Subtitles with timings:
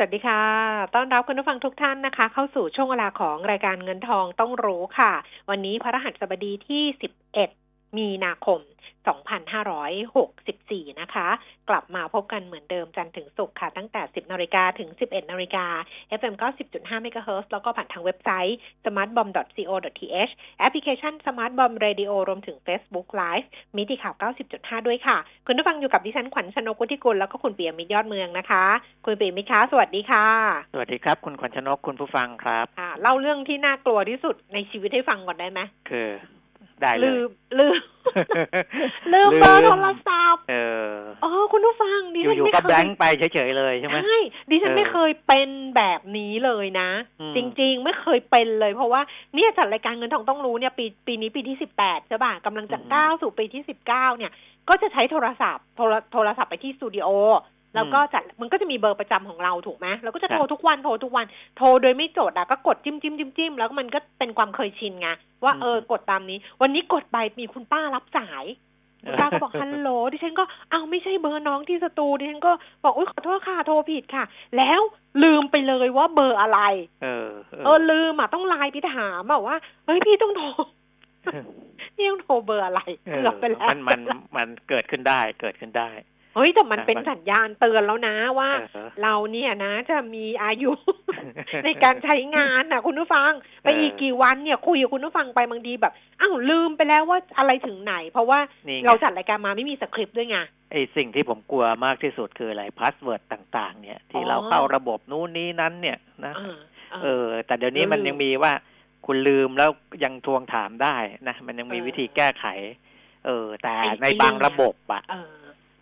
[0.00, 0.42] สวัสดีค่ะ
[0.94, 5.12] ต้อนรับคุณผู้ฟังทุกท่านนะคะ เข้าสู่ช่วงเวลาของรายการเงินทองต้องรู้ค่ะ
[5.50, 6.82] วันนี้พระรหัสบดีที่
[7.32, 8.60] 11 มีนาคม
[9.08, 11.28] 2564 นะคะ
[11.68, 15.66] กลับมาพบกันเหมือนเดิมจันทร์ถึงศุกร์ค่ะ ตั้งแต่ 10นาฬิกาถึง 11นาฬิกา
[16.18, 16.34] FM
[16.70, 24.14] 90.5 MHz แล้วก็ผ่านทางเว็บไซต์ smartbomb.co.th แอปพลิเคชัน Smart Bomb Radio รวมถึง Facebook Live มิติข่าว
[24.50, 25.16] 90.5 ด้วยค่ะ
[25.46, 28.64] คุณผู้ฟังอยู่กับดิฉันขวัญชนกุธิกุลแล้วก็คุณเปียมิตรยอดเมืองนะคะ
[29.04, 30.26] คุณเปียมิตรคะสวัสดีค่ะ
[30.72, 36.08] สวัสดีครับ คุณขวัญชนกคุณผู้ฟังครับค่ะเล่าเรื่องที่น่ากลัวที่สุดในชีวิตให้ฟังก่อนได้ไหมคือ
[36.82, 37.76] ได้เลยลืมลืม
[39.12, 40.54] ลืมเบอร์โทรศัพท์เอ
[40.90, 40.94] อ
[41.24, 44.18] อ๋อคุณผู้ฟังดิฉันอยู่ไม่ๆก็เคแบยงค์ไปเฉยๆเลยใช่ไหมใช่
[44.50, 49.00] ดิฉันเออไม่เคยเป็นแบบนี้เลยนะอืมจริง ๆ ไม่เคยเป็นเลย เพราะว่า
[49.34, 54.32] เนี่ยจัดรายการเงินทองต้องรู้เนี่ย ปีปีนี้ปีที่สิบแปดใช่ป่ะกำลังจะก้าวสู่ปีที่สิบเก้าเนี่ย
[54.68, 57.08] ก็จะใช้โทรศัพท์โทรโทรศัพท์ไปที่สตูดิโอ
[57.74, 65.08] แล้วก็จัดมันก็จะมีเบอร์ประจำของเราถูกไหมเราก็จะโทรทุกวันโทรทุกวันโทรโดยไม่จดอะก็กดจิ้มจิ้มจิ้มจิ้มแล้วก็มันก็เป็นความเคยชินไง
[65.44, 68.46] ว่าเออกดตามนี้ วันนี้กดไปมีคุณป้ารับสาย
[69.04, 72.52] คุณป้าก็บอกฮัลโหลดิฉันก็เอาไม่ใช่เบอร์น้องที่สตูดิฉันก็
[72.84, 74.24] บอกอุ้ยขอโทษค่ะโทรผิดค่ะ
[74.56, 74.80] แล้ว
[75.22, 76.60] ลืมไปเลยว่าเบอร์อะไร
[77.02, 77.28] เออ
[77.64, 80.48] เออลืมอะต้องไลน์ไปถามอะว่าเฮ้ยพี่ต้องโทร
[81.94, 84.00] พี่ต้องโทรเบอร์อะไรเออเกือบไปแล้วมันมัน
[84.36, 85.90] มันเกิดขึ้นได้เกิดขึ้นได้
[86.34, 90.70] เฮ้ยแต่มันนะเป็นมันสัญญาณเตือนแล้วนะว่าเออเราเนี่ยนะ จะมีอายุ
[91.64, 93.30] ในการใช้งานน่ะคุณผู้ฟัง
[93.62, 100.36] ไปเอออีอีกกี่วันเนี่ยคุยกับคุณผู้ฟังไปบางทีแบบอ้าวลืมไปแล้วว่าอะไรถึงไหน เพราะว่านี่ไงเราจัดรายการมาไม่มีสคริปต์ด้วยไง
[100.72, 106.56] ไอ้สิ่งที่ผมกลัวมากที่สุดคืออะไร password ต่าง ๆ เนี่ย ที่อ๋อเราเข้าระบบนู้นนี้นั้น เนี่ยนะเออ
[106.92, 108.52] เออเออแต่เดี๋ยวนี้ลืมมันยังมีว่า
[109.06, 109.70] คุณลืมแล้ว
[110.04, 110.96] ยังทวงถามได้
[111.28, 112.46] นะมันยังมีเออวิธีแก้ไข
[113.26, 115.02] เออ แต่ไอ้ในไอ้บางเรื่องระบบอะ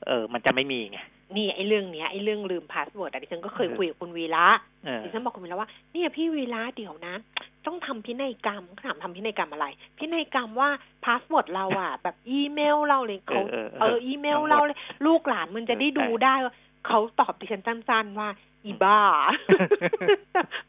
[0.06, 0.98] เออเออ มันจะไม่มีไง
[1.36, 4.46] นี่ไอ้เรื่องเนี้ยไอ้เรื่องลืม password อะดิฉันก็เคยเออคุยกับคุณวีระ
[4.84, 7.14] เออดิฉันบอกคุณวีระว่าเนี่ยพี่วีระเดี๋ยวนะ
[7.66, 9.66] ต้องทำพินัยกรรมถามทำพินัยกรรมอะไร
[9.98, 10.68] พินัยกรรมว่า
[11.04, 16.54] password เราอะแบบอีเมลเราเลยเขาเออเออเอออีเมลเราเลย ลูกหลานมันจะได้ดูเออได้ว่า
[16.86, 18.28] เขาตอบดิฉันสั้นๆว่า
[18.66, 19.00] อีบ้า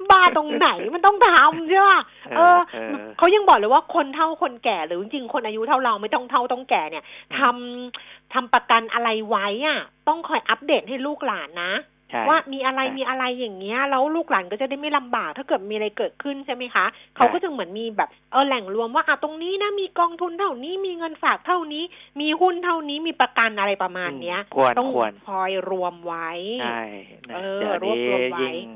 [0.10, 2.00] บ้าตรงไหนมันต้องทำใช่ป่ะ
[2.36, 7.04] เออเออเขายังบอกเลยว่าคนเท่าคนแก่หรือจริงๆคนอายุเท่าเราไม่ต้องเท่าต้องแก่เนี่ย
[7.40, 11.97] ทำทำประกันอะไรไว้อะ ต้องคอยอัปเดตให้ลูกหลานนะใช่
[12.30, 16.86] ว่ามีอะไรใช่มีอะไรอย่างเงี้ยแล้วลูกหลานก็จะได้ไม่ลำบาก ถ้าเกิดมีอะไรเกิดขึ้นใช่ไหมคะ
[17.16, 21.84] เขาก็จะเหมือนมีแบบเออแหล่งรวมว่าอะตรงนี้นะมีกองทุนเท่านี้มีเงินฝากเท่านี้
[22.22, 26.30] มีหุ้นเท่านี้มีประกันอะไรประมาณเนี้ยอืมควรต้องควรคอยรวมไว้
[26.62, 26.84] ใช่
[27.30, 28.70] นะเออเดี๋ยวรวบนี้รวมไว้ยิ่ง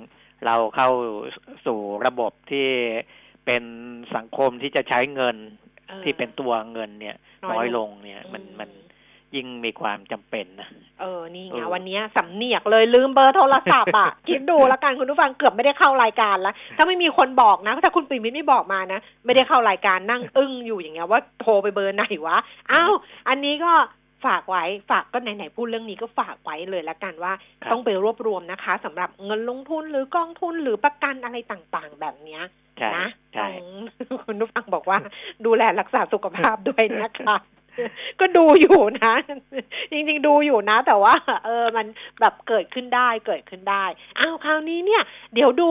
[0.46, 0.90] เราเข้า
[1.66, 2.68] สู่ระบบที่
[3.46, 3.64] เป็น
[4.16, 5.38] สังคมที่จะใช้เงิน
[5.90, 8.70] ออที่เป็นตัวเงินเนี่ยน้น้ออยยลลงงเนี่ย มันอืมมัน
[9.36, 10.68] ยิ่งมีความจำเป็นนะ
[11.02, 22.38] เออนี่ไงเออวันเนี้ยสำเนียกเลยลืมเบอร์โทรศัพท์อะคิดดูละกันคุณผู้ฟังเกือบไม่ได้เข้ารายการแล้ว ถ้าไม่มีคนบอกนะถ้าคุณปิ่มมิตรไม่บอกมานะ ไม่ได้เข้ารายการนั่งอึ้งอยู่อย่างเงี้ยว่าโทรไปเบอร์ไหนวะ
[22.72, 22.94] อ้าว
[23.30, 23.74] อันนี้ก็
[24.26, 27.34] ฝากไว้ฝากก็ไหนๆพูดเรื่องนี้ก็ฝากไว้เลยละกันว่า
[27.64, 32.42] ครับต้องไปรวบรวมนะคะสำหรับเงินลงทุนหรือกองทุนหรือประกันอะไรต่างๆ แบบเนี้ย
[32.78, 34.98] ใช่นะใช่ต้องคุณผู้ฟังบอกว่า
[35.46, 37.36] ดูแลรักษาสุขภาพด้วยนะคะ
[38.20, 39.14] ก็ดูอยู่นะ
[39.92, 41.14] จริงๆดูอยู่นะ แต่ว่า
[41.46, 41.86] เออ มัน
[42.22, 43.86] แบบเกิดขึ้นได้เกิดขึ้นได้
[44.20, 45.02] อ้าวคราวนี้เนี่ย
[45.34, 45.70] เดี๋ยวดู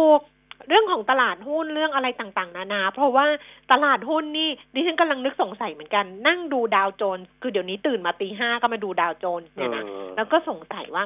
[0.68, 3.26] เรื่องของตลาดหุ้นเรื่องอะไรต่างๆ นานา เพราะว่า
[3.72, 11.04] ตลาดหุ้นนี่ดิฉันกำลังนึกสงสัยเหมือนกัน นั่งดูดาวโจนส์คือเดี๋ยวนี้ตื่นมาตีห้าก็มาดูดาวโจนส์เนี่ยนะเออแล้วก็สงสัยว่า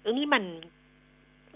[0.00, 0.44] เออนี่มัน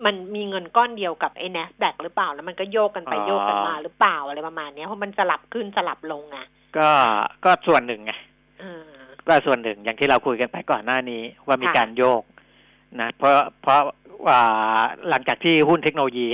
[0.04, 6.46] มันมีเงินก้อนเดียวกับไอ้ NASDAQ หรือเปล่า แล้วมันก็โยกกันไปอ๋อโยกกันมาหรือเปล่าอะไรประมาณเนี้ยเพราะมันสลับขึ้นสลับลงอะ
[6.78, 6.88] ก็
[7.44, 8.33] ก็ส่วนหนึ่งไงเออ
[9.26, 12.22] ก็ส่วนหนึ่งอย่างที่เราคุยกันไปก่อนหน้านี้ว่ามีค่ะการโยก
[13.00, 13.32] นะเพราะ
[13.62, 13.82] เพราะ
[14.26, 14.40] ว่า
[15.08, 16.28] หลังจากที่หุ้นเทคโนโลยี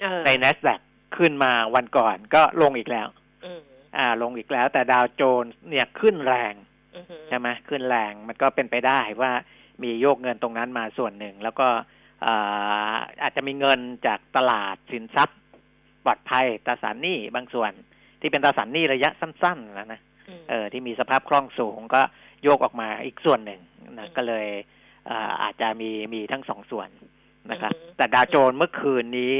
[0.00, 0.80] เออใน NASDAQ
[1.16, 3.08] ขึ้นมาวันก่อนก็ลงอีกแล้ว
[3.44, 3.60] อืม
[3.98, 6.54] อ่า ลงอีกแล้ว แต่ดาวโจนส์เนี่ยขึ้นแรง
[6.96, 9.32] อือหือใช่ไหมขึ้นแรงมันก็เป็นไปได้ว่า
[9.82, 11.68] มีโยกเงินตรงนั้นมาส่วนหนึ่ง แล้วก็
[12.24, 15.38] อ่าอาจจะมีเงินจากตลาดสินทรัพย์
[16.04, 17.72] ปลอดภัยตราสารหนี้บางส่วน
[18.20, 20.04] ที่เป็นตราสารหนี้ระยะสั้นๆนะนะม
[20.50, 22.02] เออที่มีสภาพคล่องสูงก็
[22.42, 24.46] โยกออกมาอีกส่วนหนึ่งอืนะมก็เลย
[25.10, 26.88] อ่าอาจจะมีมีทั้งสองส่วน
[27.50, 29.34] นะครับอือฮึแต่ดาวโจนส์เมื่อคืนนี้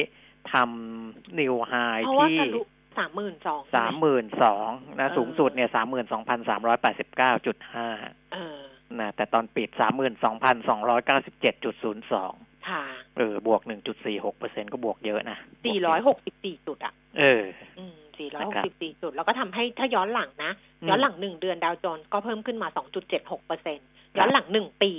[0.53, 1.75] ทำนิวไฮ
[2.05, 2.63] เพราะว่าที่ทะลุ
[2.99, 4.69] สามหมื่นสองสามหมื่นสอง
[5.01, 7.89] นะเออสูงสุดเนี่ยสามหมื่นสองพันสามร้อยแปดสิบเก้าจุดห้า
[8.35, 8.59] เออ
[9.01, 12.33] นะแต่ตอนปิดสามหมื่นสองพันสองร้อยเก้าสิบเจ็ดจุดศูนย์สอง
[12.69, 12.83] ค่ะ
[13.17, 17.43] เออบวกหนึ่งจุดสี่หกเปอร์เซ็นก็บวกเยอะนะสี่ร้อยหกสิบสี่จุดอะ เออ
[17.79, 23.79] อืมสี่ร้อยนะหกครับสิบสี่จุด แล้วก็ทำให้ถ้าย้อนหลังนะอืม ย้อนหลังหนึ่งเดือนดาวโจนส์ก็เพิ่มขึ้นมาสองจุดเจ็ดหกเปอร์เซ็น
[24.19, 24.93] ย้อนหลังหนึ่งปี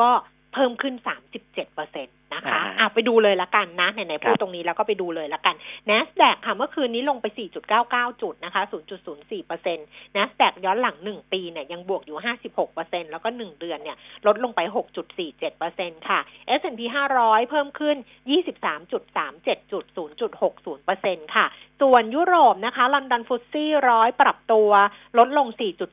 [0.00, 0.10] ก็
[0.52, 5.54] เพิ่มขึ้นสามสิบเจ็ดเปอร์เซ็นต นะคะอ่าอะไปดูเลยละกันนะไหนๆพูดครับตรงนี้แล้วก็ไปดูเลยละกัน
[5.90, 7.26] NASDAQ ค่ะเมื่อคืนนี้ลงไป
[7.74, 8.62] 4.99 จุดนะคะ
[9.04, 9.86] 0.04เปอร์เซ็นต์
[10.16, 13.96] NASDAQ ย้อนหลัง 1 ปีเนี่ยยังบวกอยู่ 56เปอร์เซ็นต์แล้วก็ 1 เดือนเนี่ย
[14.26, 14.60] ลดลงไป
[15.04, 16.20] 6.47เปอร์เซ็นต์ค่ะ
[16.60, 16.80] S&P
[17.16, 17.96] 500 เพิ่มขึ้น
[18.64, 19.84] 23.37 จุด
[20.40, 21.46] 0.60เปอร์เซ็นต์ค่ะ
[21.80, 24.70] ส่วนยุโรปนะคะลอนดอนฟุตซี่ร้อยปรับตัว
[25.18, 25.46] ลดลง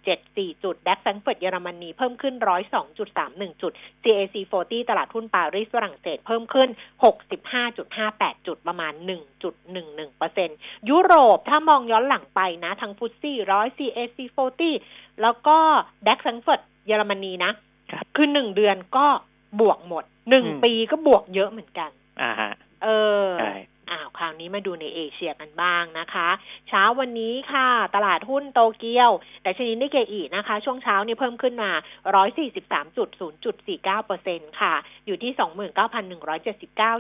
[0.10, 2.36] 4.74 จุด DAX แฟรงก์เฟิร์ตเยอรมนีเพิ่มขึ้น
[3.00, 3.72] 102.31 จุด
[4.04, 6.70] CAC 40 ตลาดหุ้นปารีสฝรั่งเศสเพิ่มขึ้น
[7.38, 8.94] 65.58 จุดประมาณ
[9.56, 10.50] 1.11เปอร์เซ็นต์
[10.90, 14.18] ยุโรปถ้ามองย้อนหลังไปนะทั้ง FTSE ร้อย CAC
[14.70, 15.58] 40แล้วก็
[16.04, 17.52] DAX แฟรงก์เฟิร์ตเยอรมนีนะ
[17.92, 19.08] ครับคือหนึ่งเดือนก็
[19.62, 21.90] บวกหมด หนึ่งอืมปีก็บวกเยอะเหมือนกัน
[22.22, 22.52] อ่าฮะ
[22.84, 22.88] เอ
[23.24, 23.54] อใช่
[23.92, 26.30] อ้าวคราวนี้มาดูในเอเชียกันบ้างนะคะ
[26.70, 29.12] เช้าวันนี้ค่ะ ตลาดหุ้นโตเกียว
[29.44, 31.72] แต่ชนิดนิเกอีนะคะ ช่วงเช้าเนี่ยเพิ่มขึ้นมา
[32.36, 34.74] 143.0.49เปอร์เซ็นค่ะ
[35.06, 35.32] อยู่ที่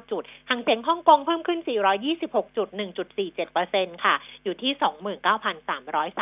[0.01, 1.59] 29,179 จุดหางเสียงฮ่องกงเพิ่มขึ้น
[2.65, 4.71] 426.1.47เปอร์เซ็นค่ะ อยู่ที่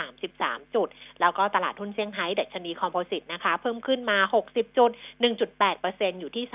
[0.04, 0.88] 29,333 จุด
[1.22, 4.18] แล้วก็ตลาดหุ้นเซี่ยงไฮ้ดัชนีคอมโพสิตนะคะ เพิ่มขึ้นมา
[4.48, 4.92] 60จุด
[5.36, 6.46] 1.8เปอร์เซ็นอยู่ที่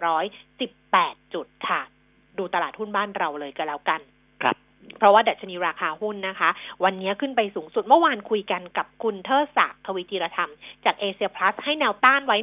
[0.00, 1.93] 3,418 จุดค่ะ
[2.38, 4.00] ดูตลาดหุ้นบ้านเราเลยก็แล้วกัน
[4.42, 4.56] ครับ
[4.98, 6.50] เพราะว่าดัชนีราคาหุ้นนะคะ
[6.84, 10.50] วันนี้ขึ้นไปสูงสุดเมื่อวานคุยกันกับคุณเทอศักดิ์ทวีธีรธรรม
[10.84, 12.36] จากเอเชียพลัสให้แนวต้านไว้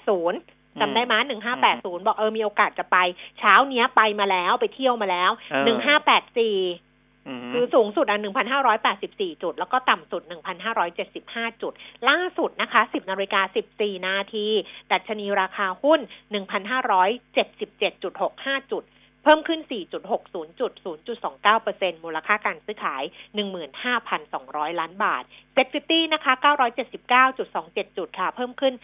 [0.00, 1.14] 1580จำได้ไหม
[1.60, 2.96] 1580บอกเออมีโอกาสจะไป
[3.38, 5.64] เช้าเนี้ยไปมาแล้วไปเที่ยวมาแล้วเออ
[6.46, 8.18] 1584อืมคือสูงสุดอะ
[8.80, 10.22] 1,584จุด แล้วก็ต่ำสุด
[10.92, 11.72] 1,575จุด
[12.08, 13.40] ล่าสุดนะคะ10นาฬิกา
[13.74, 14.46] 14นาที
[14.92, 16.00] ดัชนีราคาหุ้น
[17.36, 20.02] 1,577.65จุด เพิ่มขึ้น 4.60 จุด
[20.84, 23.02] 0.29%มูลค่าการซื้อขาย
[23.92, 25.22] 15,200 ล้านบาท
[25.52, 26.32] SET Fifty นะคะ
[27.16, 28.74] 979.27 จุดค่ะ เพิ่มขึ้น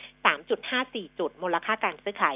[0.54, 2.34] 3.54 จุด มูลค่าการซื้อขาย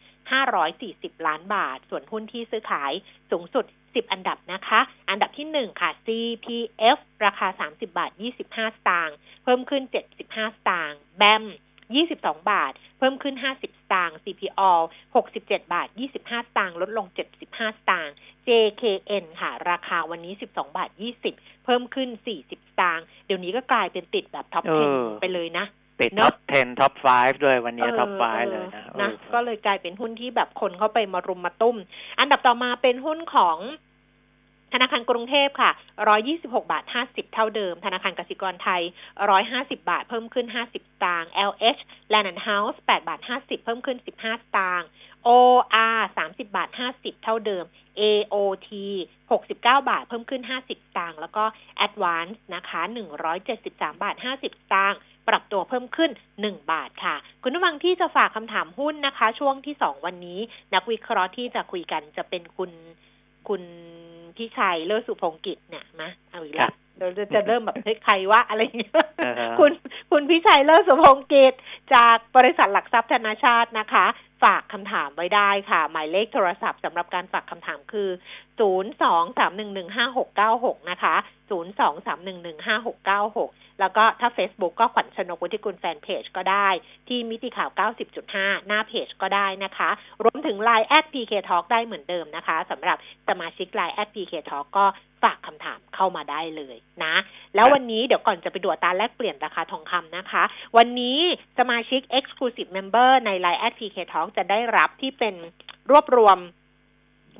[0.00, 2.92] 9,540 ล้านบาท ส่วนหุ้นที่ซื้อขาย
[3.30, 4.80] สูงสุด 10 อันดับนะคะ
[5.10, 11.44] อันดับที่ 1 ค่ะ CPF ราคา 30 บาท 25 สตางค์ เพิ่มขึ้น 75 สตางค์ BAM
[12.00, 14.70] 22 บาท เพิ่มขึ้น 50 สตางค์ CPALL
[15.14, 15.40] 67
[15.72, 18.14] บาท 25 สตางค์ ลดลง 75 สตางค์
[18.46, 20.90] JKN ค่ะ ราคาวันนี้ 12 บาท
[21.26, 25.66] 20 เพิ่มขึ้น 40 สตางค์ เดี๋ยวนี้ก็กลายเป็นติดแบบ top เออ10ไปเลยนะ
[26.00, 31.76] ติดเนอะ top 10 top 5 ด้วยวันนี้ top 5เลยนะนะเออก็เลยกลายเป็นหุ้นที่แบบคนเข้าไปมารุมมาตุ้ม
[32.18, 33.58] อันดับต่อมาเป็นหุ้นของ
[34.72, 35.70] ธนาคารกรุงเทพค่ะ
[36.20, 38.82] 126 บาท 50 เท่าเดิม ธนาคารกสิกรไทย
[39.34, 41.80] 150 บาท เพิ่มขึ้น 50สตาง LH
[42.12, 44.82] Land and House 8 บาท 50 เพิ่มขึ้น 15 ตาง
[45.26, 45.98] OR
[46.28, 47.64] 30 บาท 50 เท่าเดิม
[48.00, 48.70] AOT
[49.30, 51.44] 69 บาท เพิ่มขึ้น 50สตาง แล้วก็
[51.86, 52.80] Advance นะคะ
[53.42, 54.94] 173 บาท 50สตาง
[55.28, 56.10] ปรับตัวเพิ่มขึ้น
[56.40, 60.40] 1 บาทค่ะ คุณผู้ฟังที่จะฝากคำถามหุ้นนะคะ ช่วงที่ 2 วันนี้
[60.74, 62.70] นักวิเคราะห์ที่จะคุยกันจะเป็นคุณ
[63.48, 63.62] คุณ
[64.36, 69.72] พี่ชัยเลิศสุพงกิจเนี่ยนะเอาอีกครัแล้วบเราจะจะเริ่มแบบเฮ้ยใครวะอะไรอย่างเงี้ยอ่าฮะคุณ
[70.10, 71.52] คุณพิชัยเลิศสุพงกิจ
[71.94, 74.06] จากบริษัทหลักทรัพย์ธนาชาตินะคะ
[74.42, 78.08] ฝากคำถามไว้ได้ค่ะ หมายเลขโทรศัพท์สำหรับการฝากคำถามคือ
[78.58, 81.14] 023115696 นะคะ
[81.52, 86.68] 023115696แล้วก็ถ้า Facebook ก็ขวัญชนกวุฒิกุลแฟนเพจก็ได้
[87.08, 87.70] ที่มิติข่าว
[88.18, 89.90] 90.5 หน้าเพจก็ได้นะคะ
[90.24, 92.96] รวมถึง Line แอด PK Talk ได้เหมือนเดิมนะคะสำหรับ
[93.28, 94.84] สมาชิก Line แอด PK Talk ก็
[95.22, 97.14] ฝากคำถามเข้ามาได้เลยนะ
[97.54, 100.42] แล้ววันนี้เดี๋ยวก่อนจะไปดูตาแลกเปลี่ยนราคาทองคำนะคะ
[100.76, 101.18] วันนี้
[101.58, 105.34] สมาชิก Exclusive Member ใน Line แอด PK Talk จะได้รับที่เป็น
[105.90, 106.38] รวบรวม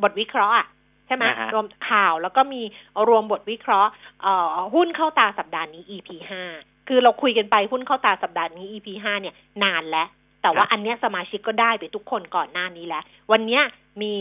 [0.02, 0.66] บทวิเคราะห์อะ
[1.06, 2.62] ใช่ไหมอ่าฮะรวมข่าวแล้วก็มี
[3.08, 3.90] รวมบทวิเคราะห์
[4.22, 6.42] เอ่อหุ้นเข้าตาสัปดาห์นี้ EP ห้า
[6.88, 10.08] คือเราคุยกันไปหุ้นเข้าตาสัปดาห์นี้ EP ห้าเนี่ยนานแล้ว
[10.42, 13.62] แต่ว่าอันเนี้ยสมาชิกก็ได้ไปทุกคนก่อนหน้านี้แล้ว วันเนี้ย
[14.02, 14.14] มี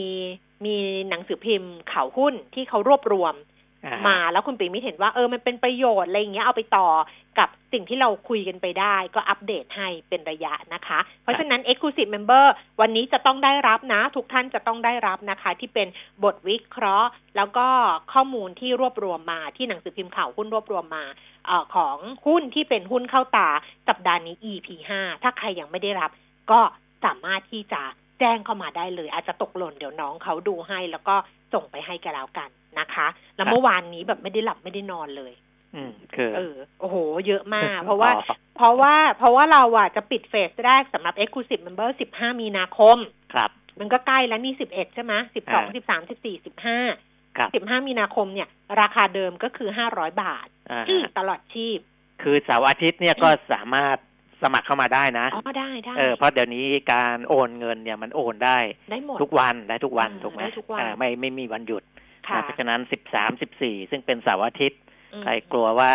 [0.65, 0.75] มี
[1.09, 3.50] หนังสือพิมพ์ข่าวหุ้นที่เขารวบรวมอ่าฮะ
[4.07, 6.87] มาแล้วคุณปีมิตรเห็นว่าเออมันเป็นประโยชน์อะไรอย่างเงี้ยเอาไปต่อ
[7.39, 12.45] กับสิ่งที่เราคุยกันไปได้ ก็อัปเดตให้เป็นระยะนะคะ เพราะฉะนั้น Exclusive Member
[12.81, 15.87] วันนี้จะต้องได้รับนะ ทุกท่านจะต้องได้รับนะคะ ที่เป็น
[16.23, 17.67] บทวิเคราะห์ แล้วก็
[18.13, 21.05] ข้อมูลที่รวบรวมมาที่หนังสือพิมพ์ข่าวหุ้นรวบรวมมา
[21.49, 23.49] ออของหุ้นที่เป็นหุ้นเข้าตา
[23.87, 24.67] สัปดาห์นี้ EP
[24.99, 26.09] 5ถ้าใครยังไม่ได้รับ
[26.51, 26.59] ก็
[27.05, 27.81] สามารถที่จะ
[28.19, 31.15] แจ้งเข้ามาได้เลย อาจจะตกหล่นเดี๋ยวน้องเขาดูให้ แล้วก็
[31.53, 35.33] ส่งไปให้กันแล้วกัน นะคะ แล้วครับเมื่อวานนี้แบบไม่ได้หลับไม่ได้นอนเลย
[35.75, 36.95] อืมคือเออโอ้โห
[37.27, 42.97] เยอะมาก เพราะว่าอ๋อเพราะว่าเพราะว่าเราอะจะปิดเฟสแรกสำหรับ Exclusive Member 15 มีนาคม
[43.33, 43.49] ครับ
[43.79, 46.45] มันก็ใกล้แล้วนี่ 11 ใช่ไหม12อ่า13 14
[46.87, 48.47] 15ครับ15 มีนาคมเนี่ย
[48.81, 51.77] ราคาเดิมก็คือ 500 บาทอ่าอืมฮะตลอดชีพ
[52.21, 53.97] คือเสาร์อาทิตย์เนี่ยก็สามารถ
[54.41, 58.57] สมัครเข้ามาได้นะอ๋อได้ได้เออเพราะเดี๋ยวนี้การโอนเงินเนี่ยมันโอนได้
[58.91, 61.90] ได้หมดทุกวันได้ทุกวันอ่าถูกไหมได้ทุกวันอ่าไม่ไม่มีวันหยุดค่ะนะ
[62.43, 64.79] เพราะฉะนั้นสิบสามสิบสี่ซึ่งเป็นเสาร์อาทิตย์
[65.13, 65.93] อืมใครกลัวว่า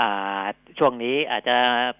[0.00, 0.42] อ่า
[0.78, 1.56] ช่วงนี้อาจจะ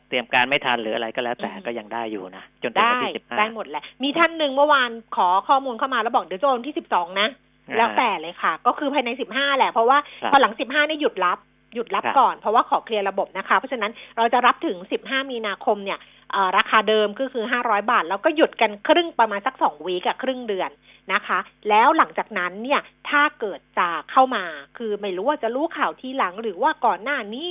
[0.09, 7.29] เตรียมการไม่ทันหรืออะไรก็แล้วแต่อืมก็ยังได้อยู่นะ จนถึงได้วันที่สิบห้าได้หมดแหละ มีท่านหนึ่งเมื่อวานขอข้อมูลเข้ามาแล้วบอกเดี๋ยวจะโอนที่12นะ
[7.77, 11.39] แล้วแต่เลยค่ะ ก็คือภายใน15แหละ เพราะว่าครับพอหลัง15นี่หยุดรับ
[11.75, 15.99] หยุดรับครับก่อน เพราะว่าขอเคลียร์ระบบนะคะ เพราะฉะนั้นเราจะรับถึง 15 มีนาคมเนี่ย
[16.33, 20.71] เอ่อราคาเดิมก็คือ 500 บาท แล้วก็หยุดกันครึ่งประมาณสัก 2 วีกับครึ่งเดือน
[21.13, 21.39] นะคะ
[21.69, 24.45] แล้วหลังจากนั้นเนี่ยถ้าเกิดจะเข้ามา
[24.79, 27.47] คือไม่รู้ว่าจะรู้ข่าวทีหลังหรือว่าก่อนหน้านี้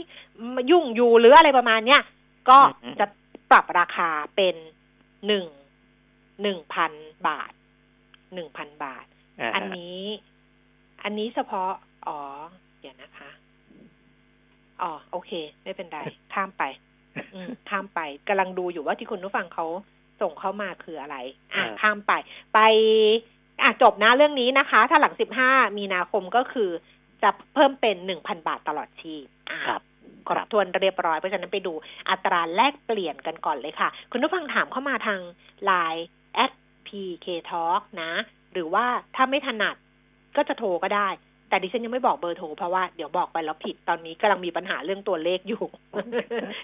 [0.56, 2.01] มายุ่งอยู่หรืออะไรประมาณเนี้ย
[2.50, 3.06] ก็อืมจะ
[3.51, 4.56] ปรับราคาเป็น
[5.27, 5.46] หนึ่ง
[6.42, 6.92] หนึ่งพัน
[7.27, 7.51] บาท
[8.34, 9.08] หนึ่งพันบาทา
[9.39, 10.03] ฮะอันนี้
[11.03, 11.72] อันนี้เฉพาะ
[12.08, 12.20] อ๋อ
[12.80, 13.30] เดี๋ยวนะคะ
[14.82, 15.32] อ๋อโอเค
[15.63, 16.00] ไม่เป็นไร
[16.34, 16.63] ข้ามไป
[17.34, 19.65] อืมข้ามไปกำลังดูอยู่ว่าที่คุณผู้ฟังเขา
[20.22, 21.18] ส่งเข้ามาคืออะไร
[21.53, 22.13] อะอ่าข้ามไป
[22.53, 22.60] ไป
[23.63, 26.70] อะจบนะเรื่องนี้นะคะ ถ้าหลังสิบห้ามีนาคมก็คือ
[27.24, 29.82] จะเพิ่มเป็นหนึ่งพันบาทตลอดชีพอะครับ
[30.27, 31.74] ครบถ้วนเรียบร้อยเพราะฉะนั้นไปดู
[32.10, 35.20] อัตราแลกเปลี่ยนกันก่อนเลยค่ะ คุณผู้ฟังถามเข้ามาทาง
[35.70, 36.03] Line
[36.44, 36.51] at
[36.88, 38.12] pk talk นะ
[38.53, 39.75] หรือว่าถ้าไม่ถนัด
[40.36, 41.08] ก็จะโทรก็ได้
[41.53, 45.63] แต่ดิฉันยังไม่บอกเบอร์โทรเพราะว่าเดี๋ยวบอกไปแล้วผิดตอนนี้กำลังมีปัญหาเรื่องตัวเลขอยู่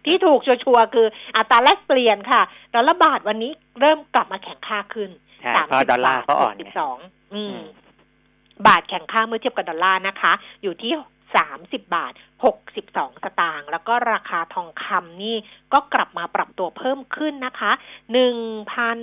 [0.06, 2.42] ที่ถูกชัวร์ๆคืออัตราแลกเปลี่ยนค่ะ
[2.74, 5.10] ดอลลาร์บาทวันนี้เริ่มกลับมาแข็งค่าขึ้น
[5.42, 6.98] ใช่เพราะดอลลาร์ก็อ่อนสิไงบสอง
[7.34, 7.66] อืมอืม
[8.68, 10.92] บาทแข็งค่าเมื่อเทียบกับดอลลาร์นะคะ อยู่ที่
[11.36, 12.14] สามสิบบาท
[12.46, 15.36] หกสิบสองสตางค์แล้วก็ราคาทองคำนี่
[15.74, 17.72] ก็กลับมาปรับตัวเพิ่มขึ้นนะคะ
[18.12, 18.38] หนึ่ง
[18.72, 19.00] พัน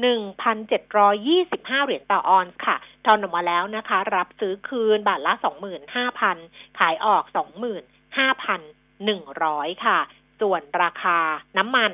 [0.00, 6.36] หนึ่งพันเจ็ดร้อยยี่สิบห้าเหรียญต่อออนซ์ค่ะทอนออกมาแล้วนะคะ รับซื้อคืนบาทละสองหมื่นห้าพัน
[6.78, 7.82] ขายออกสองหมื่น
[8.18, 8.60] ห้าพัน
[9.04, 9.98] หนึ่งร้อยค่ะ
[10.40, 11.18] ส่วนราคา
[11.58, 11.92] น้ำมัน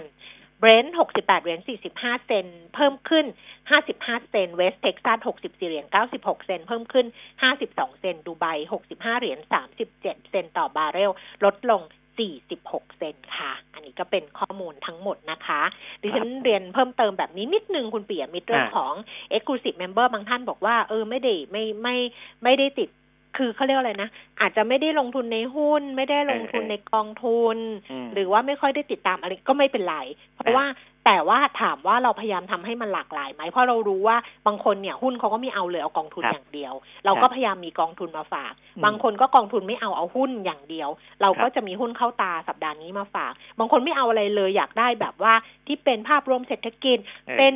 [0.59, 1.61] เบรนท์68 เหรียญ
[1.92, 3.26] 45 เซนต์ เพิ่มขึ้น
[3.78, 7.07] 55 เซนต์ เวสต์เท็กซัส 64 เหรียญ 96 เซนต์ เพิ่มขึ้น
[7.52, 8.45] 52 เซนต์ ดูไบ
[8.83, 11.11] 65 เหรียญ 37 เซนต่อบาร์เรล
[11.45, 11.83] ลดลง
[12.19, 15.62] 46 เซนต์ค่ะ อันนี้ก็เป็นข้อมูลทั้งหมดนะคะ
[16.02, 18.95] ดิฉันเรียนเพิ่มเติมแบบนี้นิดนึงคุณเปียมิตรเรื่องอ่าของ
[19.35, 21.97] Exclusive Member บางท่านบอกว่า เออไม่ได้ไม่ไม่
[22.45, 22.88] ไม่ได้ติด
[23.37, 24.11] คือเขาเรียกว่าอะไรนะ
[24.41, 27.59] อาจจะไม่ได้ลงทุนในหุ้น ไม่ได้ลงทุนในกองทุน
[28.05, 29.97] มหรือว่าไม่ค่อยได้ติดตามอะไรก็ไม่เป็นไร
[30.35, 30.67] เพราะว่า
[31.07, 40.89] แต่ว่าถามว่าเราพยายามทำให้มันหลากหลายไหมเพราะเรารู้ว่าบางคนเนี่ยหุ้นเขาก็ไม่เอาเลยเอากองทุนครับอย่างเดียว เราก็พยายามมีกองทุนมาฝากอืมบางคนก็กองทุนไม่เอาเอาหุ้นอย่างเดียว
[41.23, 45.35] เราก็ครับจะมีหุ้นเข้าตาสัปดาห์นี้มาฝาก บางคนไม่เอาอะไรเลยอยากได้แบบว่า
[45.67, 47.55] ที่เป็นภาพรวมเศรษฐกิจออเป็น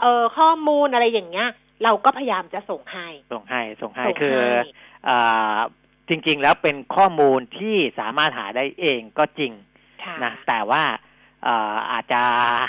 [0.00, 1.48] เอ่อข้อมูลอะไรอย่างเงี้ย
[1.84, 4.64] เราก็พยายามจะส่งให้ ส่งให้ ส่งให้ส่งคือให้อ่า
[6.08, 9.52] จริงๆแล้วเป็นข้อมูลที่สามารถหาได้เองก็จริง
[10.04, 10.82] ค่ะนะแต่ว่า
[11.46, 12.22] อ่าอาจจะ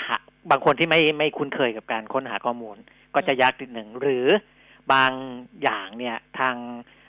[0.06, 0.16] หา
[0.50, 2.76] บางคนที่ไม่ไม่คุ้นเคยกับการค้นหาข้อมูล
[3.14, 4.26] ก็จะยากนิดหนึ่งหรือ
[4.92, 5.12] บาง
[5.62, 6.54] อย่างเนี่ยทาง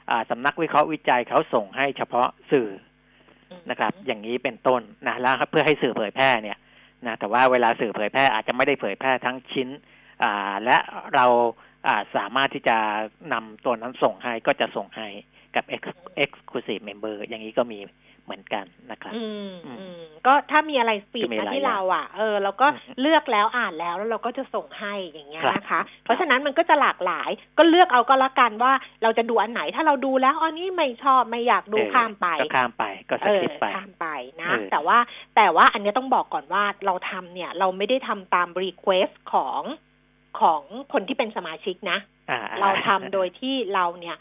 [0.10, 2.70] อ่าสำนักวิเคราะห์วิจัยเขาส่งให้เฉพาะสื่อ
[3.52, 6.58] อืมนะครับ อย่างนี้เป็นต้นนะแล้วเพื่อให้สื่อเผยแพร่เนี่ย
[7.06, 9.70] นะแต่ว่าเวลาสื่อเผยแพร่อาจจะไม่ได้เผยแพร่ทั้งชิ้น
[10.24, 10.78] อ่าและ
[11.14, 11.65] เราอ่า
[12.16, 12.78] สามารถที่จะ
[13.34, 15.08] นำตัวนั้นส่งให้ก็จะส่งให้
[15.56, 17.80] กับ ex- exclusive member อย่างนี้ก็มี
[18.26, 28.74] เหมือนกันนะครับอืมอืมอืมก็ถ้ามีอะไรฟีดจะมีมาหลายที่อย่างเราอะ เออเราก็อืมเลือกแล้วอ่านแล้วแล้วเราก็จะส่งให้อย่างเงี้ยครับนะคะ เพราะฉะนั้นมันก็จะหลากหลาย ก็เลือกเอาก็แล้วกันว่า
[29.04, 34.08] เราจะดูอันไหนถ้าเราดูแล้วอันนี้ไม่ชอบไม่อยากดูเออข้ามไปก็ข้ามไปก็สเออกิปไปข้ามไป
[34.42, 34.98] นะเออแต่ว่า
[35.36, 39.62] แต่ว่าอันเนี้ยต้องบอกก่อนว่าเราทำเนี่ย เราไม่ได้ทำตามรีเควสของ
[40.40, 40.62] ของ
[40.94, 41.98] คนที่เป็นสมาชิกนะ
[42.30, 44.18] อ่าเราทำโดยที่เราเนี่ย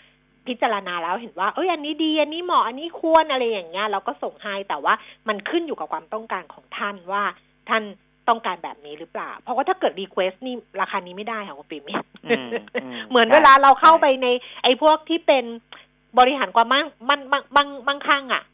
[0.46, 4.94] พิจารณาแล้วเห็นว่าเอ้ยอันนี้ดีอันนี้เหมาะอันนี้ควรอะไรอย่างเงี้ยเราก็ส่งให้แต่ว่า
[5.28, 7.22] มันขึ้นอยู่กับความต้องการของท่านว่า
[7.68, 7.82] ท่าน
[8.28, 11.84] ต้องการแบบนี้หรือเปล่า เพราะว่าถ้าเกิดรีเควสนี่ราคานี้ไม่ได้ค่ะคุณปิ่ม
[12.26, 12.48] อืม
[12.82, 14.26] อืมเหมือนใช่เวลาเราเข้าใช่ไปใน
[14.62, 15.44] ไอ้พวกที่เป็น
[16.18, 18.52] บริหารความมั่งมันมั่งมั่งมั่งคั่งอะอ่าฮะ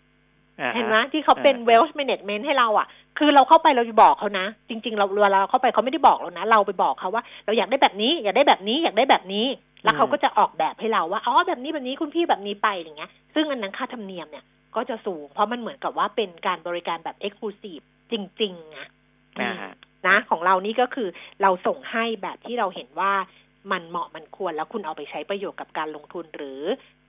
[0.75, 2.87] เห็นไหมที่เขาเป็นอ่า wealth management ให้เราอะ
[3.19, 9.47] คือเราเข้าไปเราจะบอกเขานะ จริง ๆ เราเวลาเราเข้าไปเขาไม่ได้บอกเรานะ เราไปบอกเขาว่า เราอยากได้แบบนี้ อยากได้แบบนี้อยากได้แบบนี้
[9.85, 14.45] แล้วเขาก็จะออกแบบให้เราว่าอ๋อแบบนี้แบบนี้คุณพี่แบบนี้ไปอย่างเงี้ย ซึ่งอันนั้นค่าธรรมเนียมเนี่ย
[14.76, 18.87] ก็จะสูง เพราะมันเหมือนกับว่าเป็นการบริการแบบ exclusive จริง ๆนะ
[19.40, 19.73] อ่าฮะ
[20.07, 21.09] นะของเรานี่ก็คือ
[21.42, 23.12] เราส่งให้แบบที่เราเห็นว่า
[23.73, 26.62] มันเหมาะมันควรแล้วคุณเอาไปใช้ประโยชน์กับการลงทุนหรือ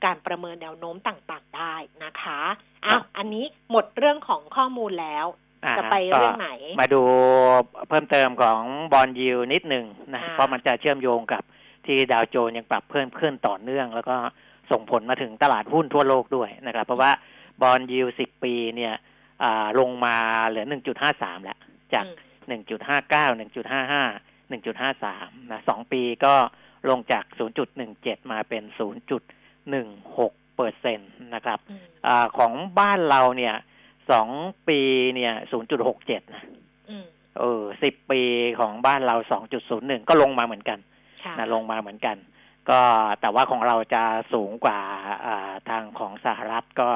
[0.06, 2.42] การประเมินแนวโน้มต่างๆได้นะคะ
[2.86, 5.26] อ้าวอันนี้หมดเรื่องของข้อมูลแล้ว
[5.66, 7.02] อ่าจะไปเรื่องไหน มาดู
[7.90, 8.62] เพิ่มเติมของ
[8.94, 11.44] บอลยิวนิดหนึ่งนะอ่าเพราะมันจะเชื่อมโยงกับ
[11.86, 14.16] ที่ดาวโจนส์ยังปรับเพิ่มขึ้นต่อเนื่อง แล้วก็
[14.72, 17.12] ส่งผลมาถึงตลาดหุ้นทั่วโลกด้วยนะครับ เพราะว่า
[17.62, 18.94] บอลยิวสิบปีเนี่ย
[19.44, 20.16] อ่าลงมา
[20.48, 21.60] เหลือหนึ่งจุดห้าสามแล้ว
[21.94, 22.16] จากอืม
[22.48, 24.04] หนึ่งจุดห้าเก้าหนึ่งจุดห้าห้า
[24.52, 26.34] หนึ่งจุดห้าสามนะสองปีก็
[26.90, 29.22] ลงจากศูนย์จุดหนึ่งเจ็ดมาเป็นศูนย์จุด
[29.70, 29.88] หนึ่ง
[30.20, 33.56] หกเปอร์เซ็นตนะครับอืมอาของบ้านเราเนี่ย
[34.12, 34.30] สอง
[34.68, 34.80] ปี
[35.16, 36.44] เนี่ยศูนย์จุดหกเจ็ดนะ
[36.90, 37.06] อืม
[37.40, 38.22] เออสิบปี
[38.60, 40.80] ของบ้านเราสองจุดศูนย์หนึ่งก็ลงมาเหมือนกัน
[41.24, 42.18] ค่ะนะลงมาเหมือนกัน
[42.70, 42.80] ก็
[43.22, 44.04] แต่ว่าของเราจะ
[44.34, 44.80] สูงกว่า
[45.26, 46.90] อ่าทางของสหรัฐก็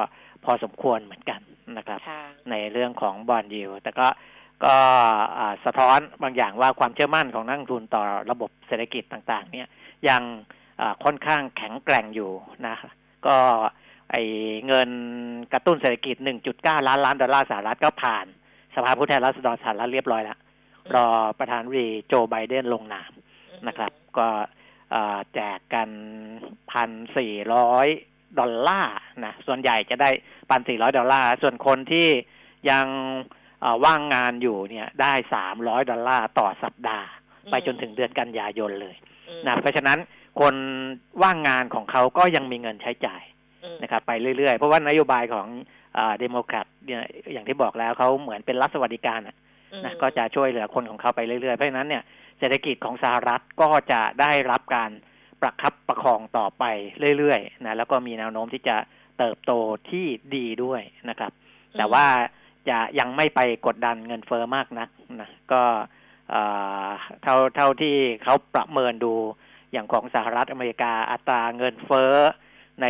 [0.44, 1.40] พอสมควรเหมือนกัน
[1.76, 4.06] นะครับค่ะในเรื่องของบอลยิวแต่ก็
[4.64, 4.76] ก็
[5.64, 9.68] สะท้อนบางอย่างว่าความเชื่อมั่นของนักลงทุนต่อระบบเศรษฐกิจต่าง ๆ เนี่ย
[10.08, 10.22] ยัง
[11.04, 12.30] ค่อนข้างแข็งแกร่งอยู่
[12.66, 12.76] นะ
[13.26, 13.36] ก็
[14.10, 14.16] ไอ
[14.66, 14.90] เงิน
[15.52, 16.16] กระตุ้นเศรษฐกิจ
[16.52, 18.26] 1.9 ล้านล้านดอลลาร์สหรัฐก็ผ่าน
[18.74, 20.38] สภาผู้แทนราษฎรสหรัฐเรียบร้อยแล้ว
[20.94, 21.08] รอ
[21.38, 23.12] ประธานาธิบดีโจไบเดนลงนาม
[23.68, 24.28] นะครับ ก็
[25.34, 25.90] แจกกัน
[26.72, 27.86] พันสี่ร้อย
[28.38, 30.10] ดอลลาร์นะ ส่วนใหญ่จะได้
[30.50, 32.08] พันสี่ร้อยดอลลาร์ ส่วนคนที่
[32.70, 32.86] ยัง
[33.84, 37.08] ว่างงานอยู่เนี่ยได้สามร้อยดอลลาร์ต่อสัปดาห์
[37.50, 38.96] ไปจนถึงเดือนกันยายนเลย
[39.28, 39.98] อืมนะเพราะฉะนั้น
[40.40, 40.54] คน
[41.22, 43.22] ว่างงานของเขาก็ยังมีเงินใช้จ่าย
[43.64, 45.46] อืมนะครับไปเรื่อยๆ เพราะว่านโยบายของ
[46.18, 49.36] เดโมแครตเนี่ยอย่างที่บอกแล้วเขาเหมือนเป็นรัฐสวัสดิการอะ
[49.72, 52.02] อืมนะก็จะช่วยเหลือคนของเขาไปเรื่อยๆ เพราะฉะนั้นเนี่ย
[52.38, 54.90] เศรษฐกิจของสหรัฐก็จะได้รับการ
[55.40, 56.64] ประคับประคองต่อไป
[57.18, 58.76] เรื่อยๆนะแล้วก็มีแนวโน้มที่จะ
[59.18, 59.52] เติบโต
[59.90, 60.06] ที่
[60.36, 60.80] ดีด้วย
[61.10, 61.32] นะครับ
[61.78, 62.06] แต่ว่า
[62.68, 64.88] จะยังไม่ไปกดดันเงินเฟอ้อมากนัก
[65.20, 65.62] นะก็
[66.30, 66.42] เอ่
[66.86, 66.88] อ
[67.22, 69.14] เท่าเท่าที่เขาประเมินดู
[69.72, 72.14] อย่างของสหรัฐอเมริกาอัตราเงินเฟ้อ
[72.82, 72.86] ใน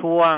[0.00, 0.36] ช่วง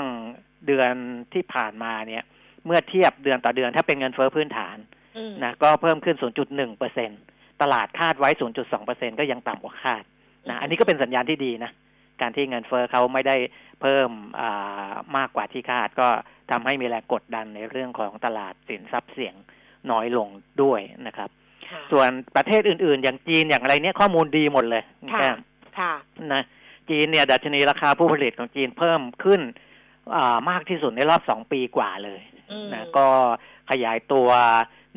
[0.67, 0.93] เดือน
[1.33, 2.23] ที่ผ่านมาเนี่ย
[2.65, 4.77] เมื่อเทียบเดือนต่อเดือนถ้าเป็นเงินเฟ้อพื้นฐาน
[5.17, 6.15] อืมนะก็เพิ่มขึ้น
[6.47, 7.09] 0.1เปอร์เซ็น
[7.61, 10.03] ตลาดคาดไว้ 0.2เปอร์เซ็นก็ยังต่ำกว่าคาด
[10.49, 11.71] นะอันนี้ก็เป็นสัญญาณที่ดีนะ
[12.21, 13.35] การที่เงินเฟ้อเขาไม่ได้
[13.81, 16.07] เพิ่มอ่ามากกว่าที่คาด ก็
[16.51, 19.35] ทำให้มีแรงกดดันในเรื่องของตลาดสินทรัพย์เสี่ยง
[19.91, 20.27] น้อยลง
[20.61, 21.29] ด้วยนะครับ
[21.69, 25.37] ค่ะส่วนประเทศอื่น ๆ อย่างจีนอย่างไรเนี่ยข้อมูลดีหมดเลยค่ะแก้ม
[25.79, 25.93] ค่ะ
[26.33, 26.43] นะ
[26.89, 29.41] จีนเนี่ยดัชนีราคาผู้ผลิตของจีนเพิ่มขึ้น
[30.15, 33.07] อ่ามากที่สุดในรอบสองปีกว่าเลยอืมนะก็
[33.69, 34.29] ขยายตัว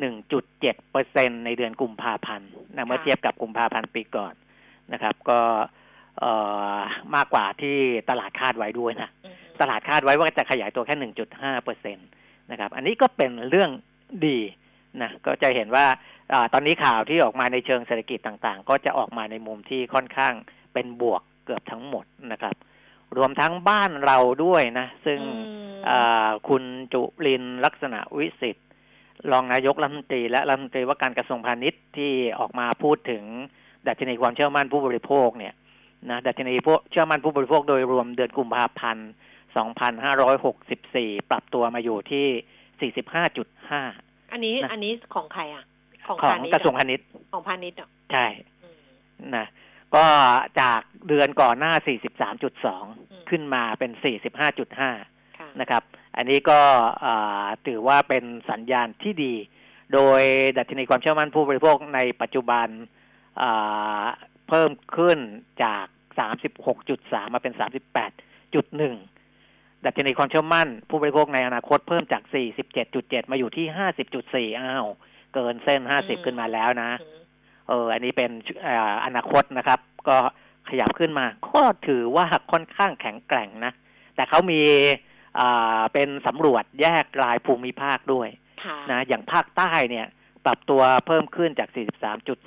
[0.09, 4.33] 1.7เปอร์เซ็นในเดือนกุมภาพันธ์นะเมื่อเทียบกับกุมภาพันธ์ปีก่อน
[4.93, 5.41] นะครับ ก็
[6.19, 6.33] เอ่
[6.77, 6.79] อ
[7.15, 7.77] มากกว่าที่
[8.09, 12.01] ตลาดคาดไว้ด้วยนะอืมตลาดคาดไว้ว่าจะขยายตัวแค่ 1.5เปอร์เซ็นต
[12.51, 13.69] นะครับ อันนี้ก็เป็นเรื่อง
[14.25, 14.39] ดี
[15.01, 15.85] นะก็จะเห็นว่า
[16.31, 20.33] อาตอนนี้ข่าวที่ออกมาในเชิงเศรษฐกิจต่างๆ ก็จะออกมาในมุมที่ค่อนข้าง
[20.73, 22.55] เป็นบวกเกือบทั้งหมดนะครับ
[23.17, 25.31] รวมทั้งบ้านเราด้วยนะ ซึ่งอื
[25.75, 28.67] มอ่าคุณจุลินลักษณะวิสิทธิ์
[29.31, 33.23] รองนายกรัฐมนตรีและรัฐมนตรีว่าการกระทรวงพาณิชย์ที่ออกมาพูดถึง
[33.87, 35.53] ดัชนีความเชื่อมั่นผู้บริโภคเนี่ย
[36.09, 39.09] นะดัชนีผู้เชื่อมั่นผู้บริโภคโดยรวมเดือนกุมภาพันธ์
[40.37, 42.91] 2564 ปรับตัวมาอยู่ที่
[43.45, 45.63] 45.5 อันนี้นะอันนี้ของใครอะ
[46.07, 48.27] ของของพาณิชย์กระทรวงเหพาณิชย์ ของพาณิชย์เหรอ ใช่
[48.63, 48.79] อืม
[49.35, 49.45] นะ
[49.95, 50.05] ก็
[50.61, 51.97] จากเดือนก่อนหน้าอืม
[52.61, 53.91] 43.2 ขึ้นมาเป็น
[54.65, 55.83] 45.5ค่ะนะครับ
[56.17, 56.59] อันนี้ก็
[57.03, 59.33] อ่าถือว่าเป็นสัญญาณที่ดี
[59.93, 60.21] โดย
[60.57, 62.67] ดัชนีความเชื่อมั่นผู้บริโภคในปัจจุบัน
[63.41, 64.05] อ่า
[64.49, 65.17] เพิ่มขึ้น
[65.63, 65.85] จาก
[66.59, 67.53] 36.3 มาเป็น
[68.29, 72.23] 38.1 ดัชนีความเชื่อมั่น ผู้บริโภคในอนาคตเพิ่มจาก
[72.77, 73.65] 47.7 มาอยู่ที่
[74.53, 74.87] 50.4 อ้าว
[75.33, 77.21] เกินเส้น 50 ขึ้นมาแล้วนะอืม
[77.67, 78.31] เออ อันนี้เป็น
[78.61, 80.17] เอ่ออนาคตนะครับ ก็
[80.69, 83.73] ขยับขึ้นมา ก็ถือว่าค่อนข้างแข็งแกร่งนะ
[84.15, 84.61] แต่เขามี
[85.39, 88.29] อ่าเป็นสำรวจแยกรายภูมิภาคด้วย
[88.63, 90.07] ค่ะนะอย่างภาคใต้เนี่ย
[90.45, 91.69] ปรับตัวเพิ่มขึ้นจาก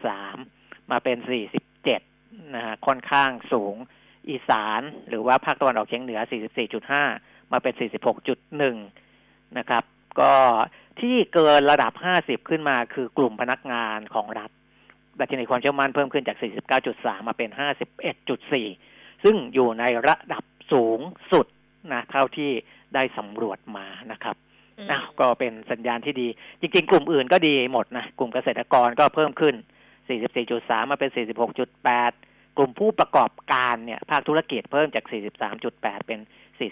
[0.06, 1.71] 43.3 มาเป็น47
[2.54, 3.74] นะฮะค่อนข้างสูง
[4.30, 6.20] อีสาน หรือว่าภาคตะวันออกเฉียงเหนือ
[6.86, 7.74] 44.5 มาเป็น
[8.80, 9.84] 46.1 นะครับ
[10.20, 10.34] ก็
[11.00, 14.50] ที่เกินระดับ 50 ขึ้นมาคือกลุ่มพนักงานของรัฐ
[15.20, 16.36] ดัชนีความเชื่อมั่นเพิ่มขึ้นจาก
[16.82, 17.50] 49.3 มาเป็น
[18.16, 21.00] 51.4 ซึ่งอยู่ในระดับสูง
[21.32, 21.46] สุด
[21.92, 22.50] นะเท่าที่
[22.94, 24.36] ได้สำรวจมานะครับ
[24.78, 26.28] อืมอ้าวก็เป็นสัญญาณที่ดี
[26.60, 29.54] จริง ๆ กลุ่มอื่นก็ดีหมดนะ กลุ่มเกษตรกรก็เพิ่มขึ้น
[30.08, 31.10] 44.3 มาเป็น
[31.78, 35.04] 46.8 กลุ่มผู้ประกอบการเนี่ย ภาคธุรกิจเพิ่มจาก
[35.52, 36.20] 43.8 เป็น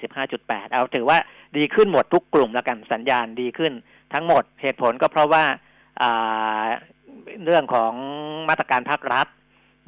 [0.09, 1.19] 45.8 เอาถือว่า
[1.57, 3.73] ดีขึ้นหมดทุกกลุ่มแล้วกันสัญญาณดีขึ้น
[4.13, 5.45] ทั้งหมดเหตุผลก็เพราะว่า
[7.45, 7.93] เรื่องของ
[8.49, 9.27] มาตรการภาครัฐ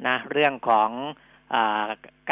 [0.07, 0.89] นะเรื่องของ
[1.53, 1.55] อ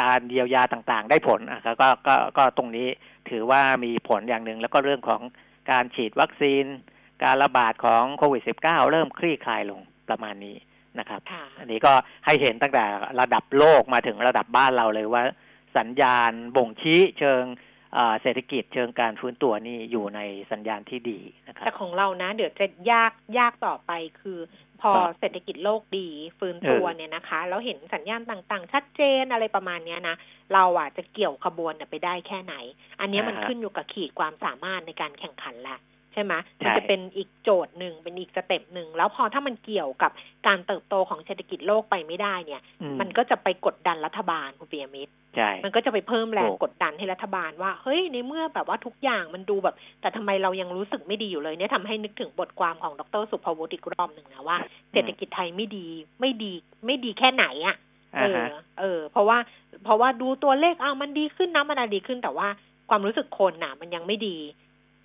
[0.02, 2.88] การเยียวยาต่างๆ ได้ผลก็ก็ก็ก็ตรงนี้
[3.30, 5.20] ถือว่ามีผลอย่างหนึ่ง แล้วก็เรื่องของ
[5.70, 6.64] การฉีดวัคซีน
[7.24, 10.56] การระบาดของโควิด -19 เริ่มคลี่คลายลงประมาณนี้
[10.98, 11.92] นะครับค่ะอันนี้ก็
[12.26, 12.84] ให้เห็นตั้งแต่
[13.20, 15.22] ระดับโลกมาถึงระดับบ้านเราเลยว่า
[15.78, 17.42] สัญญาณบ่งชี้เชิง
[17.96, 20.20] อ่าเศรษฐกิจเชิงการฟื้นตัวนี่อยู่ใน
[20.52, 24.38] สัญญาณที่ดีนะครับแต่ของเรานะ เดี๋ยวจะยากยากต่อไปคือ
[24.80, 30.16] พอครับเศรษฐกิจโลกดีฟื้นตัวเออเนี่ยนะคะแล้วเห็นสัญญาณต่างๆ ชัดเจนอะไรประมาณเนี้ยนะ
[30.54, 32.54] เราอะจะเกี่ยวขบวนเนี่ยไปได้แค่ไหน
[33.00, 35.76] อันเนี้ยมันอ่าฮะขึ้นอยู่กับขีดความสามารถในการแข่งขันละ
[36.12, 40.10] ใช่ไหมใช่มันจะเป็นอีกโจทย์หนึ่งเป็นอีกสเต็ปหนึ่งแล้วพอถ้ามันเกี่ยวกับ
[40.46, 54.56] การเติบโตของเศรษฐกิจโลกไปไม่ได้เนี่ยอืมันก็จะไปกดดันรัฐบาลคุณเปียมิตรใช่มันก็จะไปเพิ่มแรงถูกกดดันให้รัฐบาลว่าเฮ้ยในเมื่อแบบว่าทุกอย่างมันดูแบบ แต่ทำไมเรายังรู้สึกไม่ดีอยู่เลยเนี่ยทำให้นึกถึงบทความของดรสุภวุฒิอีกรอบหนึ่งนะว่า
[54.92, 55.86] เศรษฐกิจไทยไม่ดี
[56.20, 56.52] ไม่ดี
[56.86, 57.76] ไม่ดีแค่ไหนอะ่ะ
[58.20, 59.38] เออ่าอฮะเออ เพราะว่า
[59.84, 62.48] เพราะว่าดูตัวเลขอ้าวมันดีขึ้นนะมันอะดีขึ้นแต่ว่า
[62.88, 64.36] ความรู้สึกคนน่ะ มันยังไม่ดี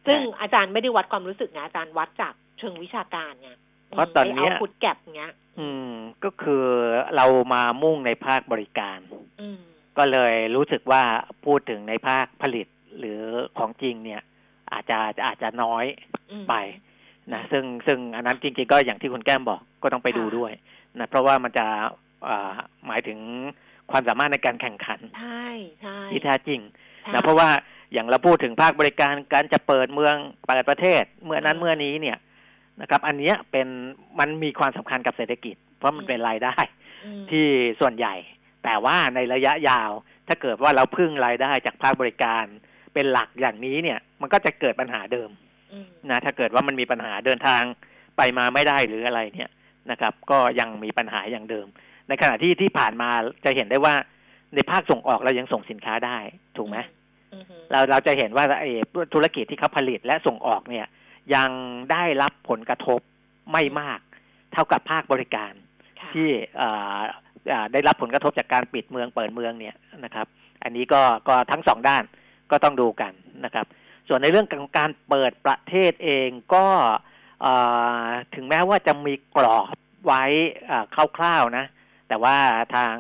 [0.08, 3.52] ซึ่งอาจารย์ไม่ได้วัดความรู้สึกนะอาจารย์วัดจากเชิงวิชาการไง
[3.90, 5.92] เพราะตอนเนี้ยเอาพุทแก็บเงี้ย อืม
[6.24, 6.66] ก็คือ
[7.16, 9.00] เรามามุ่งในภาคบริการ
[9.42, 9.60] อืม
[9.98, 11.04] ก็เลยรู้สึกว่า
[11.46, 12.68] พูดถึงในภาคผลิต
[13.00, 13.22] หรือ
[13.58, 14.22] ของจริงเนี่ย
[14.72, 15.86] อาจจะอาจจะน้อย
[16.32, 16.56] อืมไป
[17.34, 20.52] นะซึ่งซึ่งอันนั้นจริงๆก็อย่างที่คุณแก้มบอกก็ต้องไปดูค่ะด้วย
[21.00, 21.66] นะเพราะว่ามันจะ
[22.28, 22.54] อ่า
[22.88, 23.20] หมายถึง
[23.92, 25.48] ความสามารถในการแข่งขันใช่
[25.82, 26.60] ใช่ที่แท้จริง
[27.04, 27.50] ใช่นะเพราะว่า
[27.94, 32.18] อย่างเราพูดถึงภาคบริการการจะเปิดเมืองเปิดประเทศ เมื่อนั้นอืมเมื่อนี้เนี่ย
[32.82, 33.68] นะครับ อันเนี้ยเป็น
[34.20, 36.56] มันมีความสำคัญกับเศรษฐกิจ เพราะมันอืมเป็นรายได้
[37.06, 37.46] อืมที่
[37.80, 38.16] ส่วนใหญ่
[38.64, 39.92] แต่ว่าในระยะยาว
[40.28, 42.46] ถ้าเกิดว่าเราพึ่งรายได้จากภาคบริการ
[42.94, 45.30] เป็นหลักอย่างนี้เนี่ย มันก็จะเกิดปัญหาเดิม
[45.72, 47.62] อืมนะถ้าเกิดว่ามันมีปัญหาเดินทาง
[48.18, 49.50] ไปมาไม่ได้หรืออะไรเนี่ย
[49.92, 51.68] นะครับ ก็ยังมีปัญหาอย่างเดิม
[52.08, 53.10] ในขณะที่ที่ผ่านมา
[53.46, 53.96] จะเห็นได้ว่า
[54.56, 56.18] ในภาคส่งออกเรายังส่งสินค้าได้
[56.58, 56.97] ถูกไหมอืมอืม
[57.72, 58.70] เราเราจะเห็นว่าไอ้
[59.14, 60.86] ธุรกิจที่เขาผลิตและส่งออกเนี่ย
[61.36, 61.50] ยัง
[61.92, 63.00] ได้รับผลกระทบ
[63.52, 64.00] ไม่มาก
[64.54, 65.54] เท่ากับภาคบริการ
[66.00, 67.00] ค่ะที่เอ่อ
[67.50, 70.28] เอ่อได้รับผลกระทบจากการปิดเมืองเปิดเมืองเนี่ยนะครับ
[70.64, 72.04] อันนี้ก็ก็ทั้งสองด้าน
[72.52, 73.14] ก็ต้องดูกัน
[73.46, 73.66] นะครับ
[74.08, 76.66] ส่วนในเรื่องของการเปิดประเทศเองก็
[77.42, 77.54] เอ่
[78.06, 80.24] อถึงแม้ว่าจะมีกรอบไว้
[80.68, 80.86] เอ่อ
[81.18, 81.66] คร่าวๆนะ
[82.08, 82.36] แต่ว่า
[82.76, 82.96] ทาง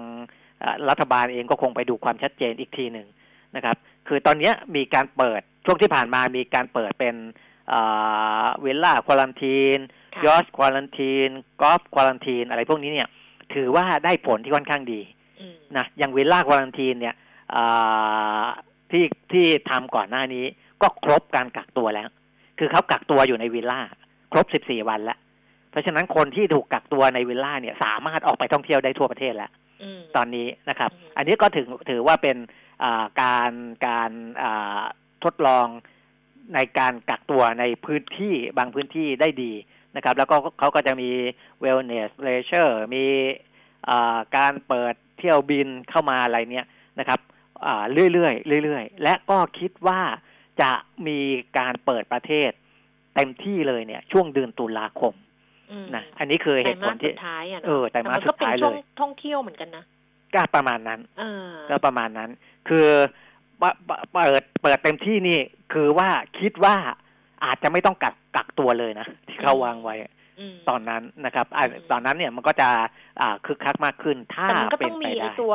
[0.60, 3.08] เอ่อรัฐบาลเองก็คงไปดูความชัดเจนอีกทีหนึ่ง
[3.56, 7.15] นะครับ คือตอนเนี้ยมีการเปิดช่วงที่ผ่านมามีการเปิดเป็น
[8.62, 9.80] เวลล่าควอลันทีน
[10.15, 11.30] ค่ะยอสควอลันทีน
[11.62, 13.08] กอล์ฟควอลันทีนอะไรพวกนี้เนี่ย
[13.54, 15.02] ถือว่าได้ผลที่ค่อนข้างดี
[15.39, 17.15] อืมนะอย่างเวลล่าควอลันทีนเนี่ย
[17.56, 18.46] อ่า
[18.91, 20.46] ที่ที่ทำก่อนหน้านี้
[20.82, 22.10] ก็ครบการกักตัวแล้ว
[22.60, 23.82] คือเขากักตัวอยู่ในวิลล่า
[24.32, 25.17] ครบ 14 วันแล้ว
[25.72, 29.52] เพราะฉะนั้นคนที่ถูกกักตัวในวิลล่าเนี่ย สามารถออกไปท่องเที่ยวได้ทั่วประเทศแล้ว
[29.84, 32.66] อืมตอนนี้นะครับอืมอันนี้ก็ถือถือว่าเป็นอ่า
[33.22, 33.52] การ
[33.88, 34.12] การ
[34.42, 34.82] อ่า
[35.24, 35.68] ทดลอง
[36.56, 39.54] ในการกักตัวในพื้นที่บางพื้นที่ได้ดี
[39.96, 41.10] นะครับ แล้วก็เขาก็จะมี
[41.63, 43.06] wellness leisure มี
[43.90, 46.68] อ่าการเปิดเที่ยวบินเข้ามาอะไรเนี่ย
[47.00, 47.20] นะครับ
[47.66, 50.02] อ่าเรื่อยๆเรื่อยๆ และก็คิดว่า
[50.62, 50.72] จะ
[51.08, 51.20] มี
[51.58, 52.52] การเปิดประเทศ
[53.16, 55.13] เต็มที่เลยเนี่ย ช่วงเดือนตุลาคม
[55.72, 59.84] อืมนะอันนี้คือเหตุผลไตรมาสที่สุดท้ายอะเออไตรมาสแต่นก็เป็นสุดท้ายช่วงเลยท่องเที่ยวเหมือนกันนะ
[60.34, 62.30] ก็ประมาณนั้นเออก็ประมาณนั้น
[62.69, 62.88] คือ
[63.62, 65.39] ปะปะเปิดเปิดเต็มที่นี่
[65.73, 66.75] คือว่าคิดว่า
[67.45, 69.95] อาจจะไม่ต้องกักกักตัวเลยนะที่เขาวางไว้
[70.53, 72.69] มตอนนั้นนะครับอะอืมตอนนั้นเนี่ยมันก็จะ
[73.21, 75.53] อ่าคึกคักมากขึ้น ถ้าแต่มันก็เป็ต้นองไปมีไอ้ได้ตัว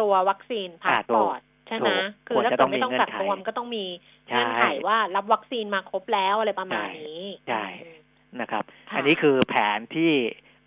[0.00, 1.88] ตัววัคซีนพาอ่าสปอร์ตใช่ไหม
[2.28, 3.84] ถูกคือถ้าควรจะเกิต้ดองไม่ต้องมีเงื่กัอกนไขตัวมันก็ต้องมี
[4.28, 7.98] ใช่เงื่อนไขว่ารับวัคซีนมาครบแล้วอะไรประมาณใช่นี้ ใช่อืม
[8.40, 10.12] นะครับค่ะอันนี้คือแผนที่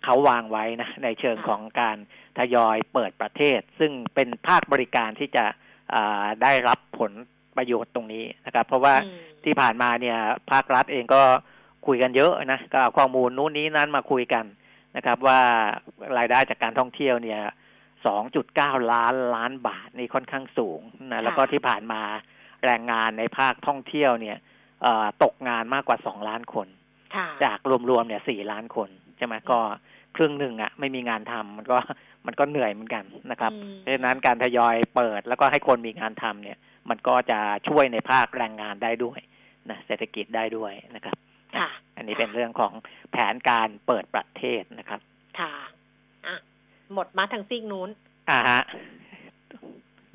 [0.04, 1.96] เขาวางไว้นะในเชิงค่ะของการ
[2.38, 5.54] ทยอยเปิดประเทศ ซึ่งเป็นภาคบริการที่จะอ่า
[6.42, 7.12] ได้รับผล
[7.56, 10.18] ประโยชน์ตรงนี้นะครับ เพราะว่าอืมที่ผ่านมาเนี่ย
[10.50, 11.22] ภาครัฐเองก็
[11.86, 14.44] คุยกันเยอะนะก็เอาข้อมูลนู้นนี้นั้นมาคุยกัน
[14.96, 15.40] นะครับ ว่า
[16.18, 17.42] รายได้จากการท่องเที่ยวเนี่ย
[18.16, 20.80] 2.9 ล้านล้านบาทนี่ค่อนข้างสูง
[21.12, 22.00] นะแล้วก็ที่ผ่านมา
[22.64, 24.36] แรงงานในภาคท่องเที่ยวเนี่ย
[24.82, 26.68] เอ่อตกงานมากกว่า 2 ล้านคน
[27.14, 27.58] ค่ะจาก
[27.90, 29.58] รวมๆเนี่ย 4 ล้านคนใช่ไหมก็
[30.16, 31.78] ครึ่งหนึ่งอะไม่มีงานทำมันก็
[32.26, 36.58] มันก็เหนื่อยเหมือนกันนะครับอืมเพราะฉะนั้นการทยอยเปิดแล้วก็ให้คนมีงานทำเนี่ย
[36.90, 39.20] มันก็จะช่วยในภาคแรงงานได้ด้วย
[39.70, 41.16] นะเศรษฐกิจได้ด้วยนะครับ
[41.56, 42.72] ค่ะอันนี้เป็นเรื่องของ
[43.10, 45.00] แผนการเปิดประเทศนะครับ
[45.38, 45.52] ค่ะ
[46.26, 46.36] อะ
[46.94, 47.88] หมดมาทางซีกนู้น
[48.30, 48.62] อ่าฮะ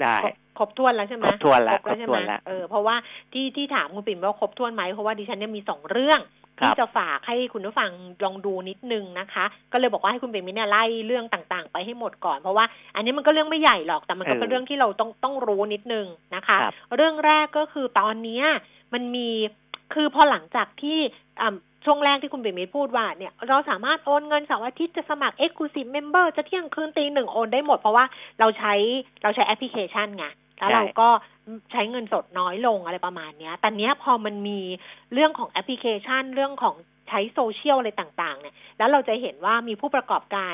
[0.01, 2.95] ได้ครบครบถ้วนแล้วใช่ไหมครบถ้วนแล้วครบแล้วใช่ครบถ้ไหมวนแล้วเออเพราะว่า
[3.33, 7.91] ที่ที่ถามคุณปิ่มว่าครบถ้วนไหมเพราะว่าดิฉันเนี่ยมีสองเรื่องครับ ที่จะฝากให้คุณผู้ฟัง
[8.23, 18.45] ลองดูนิดนึงนะคะ ก็เลยบอกว่าให้คุณปิ่มเนี่ยไล่เรื่องต่างๆ ไปให้หมดก่อน เพราะว่า อันนี้มันก็เรื่องไม่ใหญ่หรอกแต่มันก็เป็นเรื่องที่เราต้องต้องรู้นิดนึงนะคะครับเรื่องแรกก็คือตอนเนี้ย
[18.93, 19.29] มันมี
[19.93, 20.97] คือพอหลังจากที่
[21.41, 28.05] อ่าช่วงแรกที่คุณเบมิพูดว่าเนี่ยเราสามารถโอนเงินเสาร์อาทิตย์จะสมัคร Exclusive Member จะเที่ยงคืนตีหนึ่งโอนได้หมดเพราะว่า
[28.39, 28.73] เราใช้
[29.23, 30.25] เราใช้แอปพลิเคชันไง
[30.61, 31.09] แล้วใช่เราก็
[31.71, 34.59] ใช้เงินสดน้อยลงอะไรประมาณเนี้ย แต่เนี้ยพอมันมี
[35.13, 36.75] เรื่องของแอปพลิเคชันเรื่องของ
[37.09, 40.53] ใช้โซเชียลอะไรต่าง ๆ เนี่ย แล้วเราจะเห็นว่ามีผู้ประกอบการ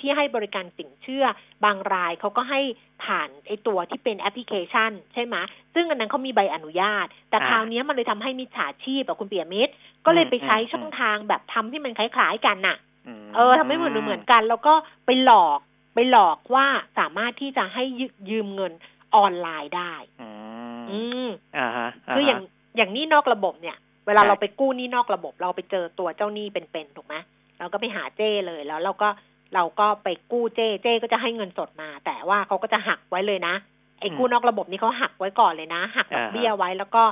[0.00, 1.24] ที่ให้บริการสินเชื่อ
[1.64, 2.60] บางรายเขาก็ให้
[3.04, 5.36] ผ่านไอตัวที่เป็นแอปพลิเคชัน ใช่ไหม
[5.74, 9.72] ซึ่งอันนั้นเขามีใบอนุญาต แต่อ่าคราวเนี้ยมันเลยทำให้มิจฉาชีพแบบคุณปิยมิตร
[10.06, 12.76] ก็เลยไปใช้อืมช่องทางแบบทำที่มันคล้ายๆกันน่ะ
[13.24, 14.74] มเออทำให้เหมือนเหมือนกัน แล้วก็
[15.06, 15.58] ไปหลอก
[15.94, 16.66] ไปหลอกว่า
[16.98, 18.72] สามารถที่จะให้ยืยืมเงิน
[19.14, 20.30] ออนไลน์ได้อื
[20.78, 22.40] มอืมอ่าฮะคืออย่าง
[22.76, 27.14] อย่างหนี้นอกระบบเนี่ย เวลาใช่เราไปกู้หนี้นอกระบบ เราไปเจอตัวเจ้าหนี้เป็นๆถูกไหม
[27.58, 29.08] เราก็ไปหาเจ้เลยแล้วเราก็
[29.54, 33.54] เราก็ไปกู้เจ้เจ้ก็จะให้เงินสดมา แต่ว่าเขาก็จะหักไว้เลยนะ
[34.00, 37.02] ไอ้กู้นอกระบบนี่เขาหักไว้ก่อนเลยนะ หักดอกเบี้ยไว้แล้วก็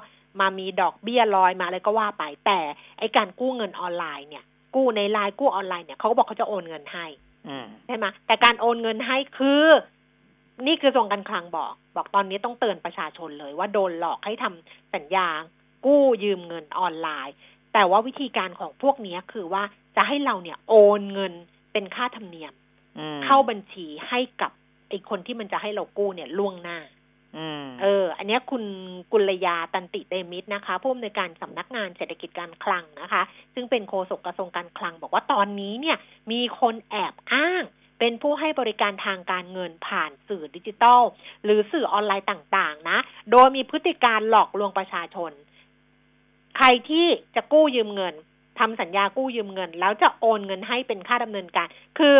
[0.40, 2.58] มามีดอกเบี้ยลอยมาอะไรก็ว่าไป แต่
[2.98, 7.06] ไอ้การกู้เงินออนไลน์เนี่ย กู้ในไลน์กู้ออนไลน์เนี่ยเขาก็บอกเขาจะโอนเงินให้
[7.48, 9.64] อืมใช่ไหมแต่การโอนเงินให้คือ
[10.66, 15.28] นี่คือส่งการคลังบอก บอกตอนนี้ต้องเตือนประชาชนเลยว่าโดนหลอกให้ทำสัญญา
[15.86, 17.34] กู้ยืมเงินออนไลน์
[17.72, 19.62] แต่ว่าวิธีการของพวกเนี้ยคือว่า
[19.96, 21.32] จะให้เราเนี่ยโอนเงิน
[21.72, 22.52] เป็นค่าธรรมเนียม
[22.98, 24.52] อืมเข้าบัญชีให้กับ
[24.88, 26.78] ไอ้คนที่มันจะให้เรากู้เนี่ยล่วงหน้า
[27.36, 28.64] อืมเออ อันเนี้ยคุณ
[29.12, 33.22] กุลยาตันติเตมิตรนะคะ ผู้อำนวยการสำนักงานเศรษฐกิจการคลังนะคะ
[33.54, 35.96] ซึ่งเป็นโฆษกกระทรวงการคลัง บอกว่าตอนนี้เนี่ย
[36.32, 37.64] มีคนแอบอ้าง
[37.98, 41.02] เป็นผู้ให้บริการทางการเงินผ่านสื่อดิจิทัล
[41.44, 42.98] หรือสื่อออนไลน์ต่างๆ นะ
[43.30, 45.32] โดยมีพฤติการหลอกลวงประชาชน
[46.56, 48.14] ใครที่จะกู้ยืมเงิน
[48.58, 51.66] ทำสัญญากู้ยืมเงิน แล้วจะโอนเงินให้เป็นค่าดำเนินการ
[51.98, 52.14] คือ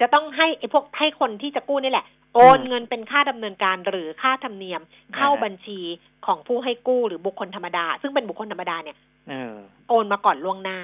[0.00, 4.80] จะต้องให้ไอ้พวกให้คนที่จะกู้นี่แหละ โอนเงินเป็นค่าดำเนินการหรือค่าธรรมเนียม
[5.16, 5.80] เข้าบัญชี
[6.26, 8.96] ของผู้ให้กู้หรือบุคคลธรรมดา ซึ่งเป็นบุคคลธรรมดาเนี่ย
[9.30, 9.54] เออ
[9.88, 10.78] โอนมาก่อนล่วงหน้า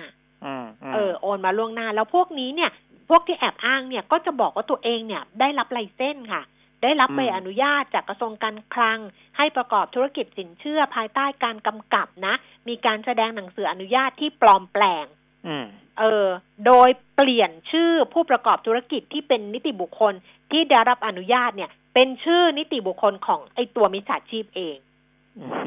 [0.44, 2.70] อืมมเออโอนมาล่วงหน้า แล้วพวกนี้เนี่ย
[3.08, 6.42] พวกที่แอบอ้างเนี่ยก็จะบอกว่าตัวเองเนี่ยได้รับไลเซนส์ค่ะ
[6.82, 8.98] ได้รับใบอนุญาตจากกระทรวงการคลัง
[9.36, 12.34] ให้ประกอบธุรกิจสินเชื่อภายใต้การกำกับนะ
[12.68, 15.04] มีการแสดงหนังสืออนุญาตที่ปลอมแปลง
[15.46, 15.66] อืม
[15.98, 16.26] เออ
[16.66, 20.14] โดยเปลี่ยนชื่อผู้ประกอบธุรกิจที่เป็นนิติบุคคล
[20.50, 24.76] ที่ได้รับอนุญาตเนี่ย เป็นชื่อนิติบุคคลของไอตัวมิจฉาชีพเอง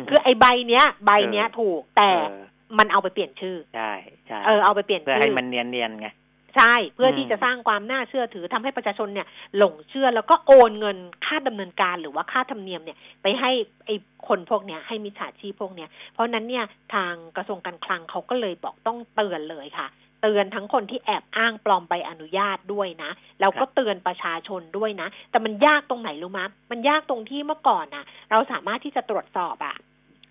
[0.09, 2.43] คือไอใบเนี้ย ใบเนี้ยถูกแต่เออ
[2.77, 3.91] มันเอาไปเปลี่ยนชื่อใช่
[4.27, 6.07] ใช่เออเอาไปเปลี่ยนเพื่อชื่ให้อมันเนียนเนียนๆไง
[6.55, 13.51] ใช่เพื่ออมที่จะสร้างความน่าเชื่อถือทำให้ประชาชนเนี่ยหลงเชื่อแล้วก็โอนเงินค่าดำเนินการหรือว่าค่าธรรมเนียมเนี่ยไปให้
[13.85, 13.95] ไอ้
[14.27, 19.87] คนพวกเนี้ยให้มิจฉาชีพพวกเนี้ยเพราะฉะนั้นเนี่ยทางกระทรวงการคลังเขาก็เลยบอกต้องเตือนเลยค่ะ
[20.21, 29.77] เตือนทั้งคนที่แอบอ้างปลอมใบอนุญาตด้วยนะแล้วก็เตือนประชาชนด้วยนะ แต่มันยากตรงไหนรู้มั้ยมันยากตรงที่เมื่อก่อนน่ะเราสามารถที่จะตรวจสอบอะ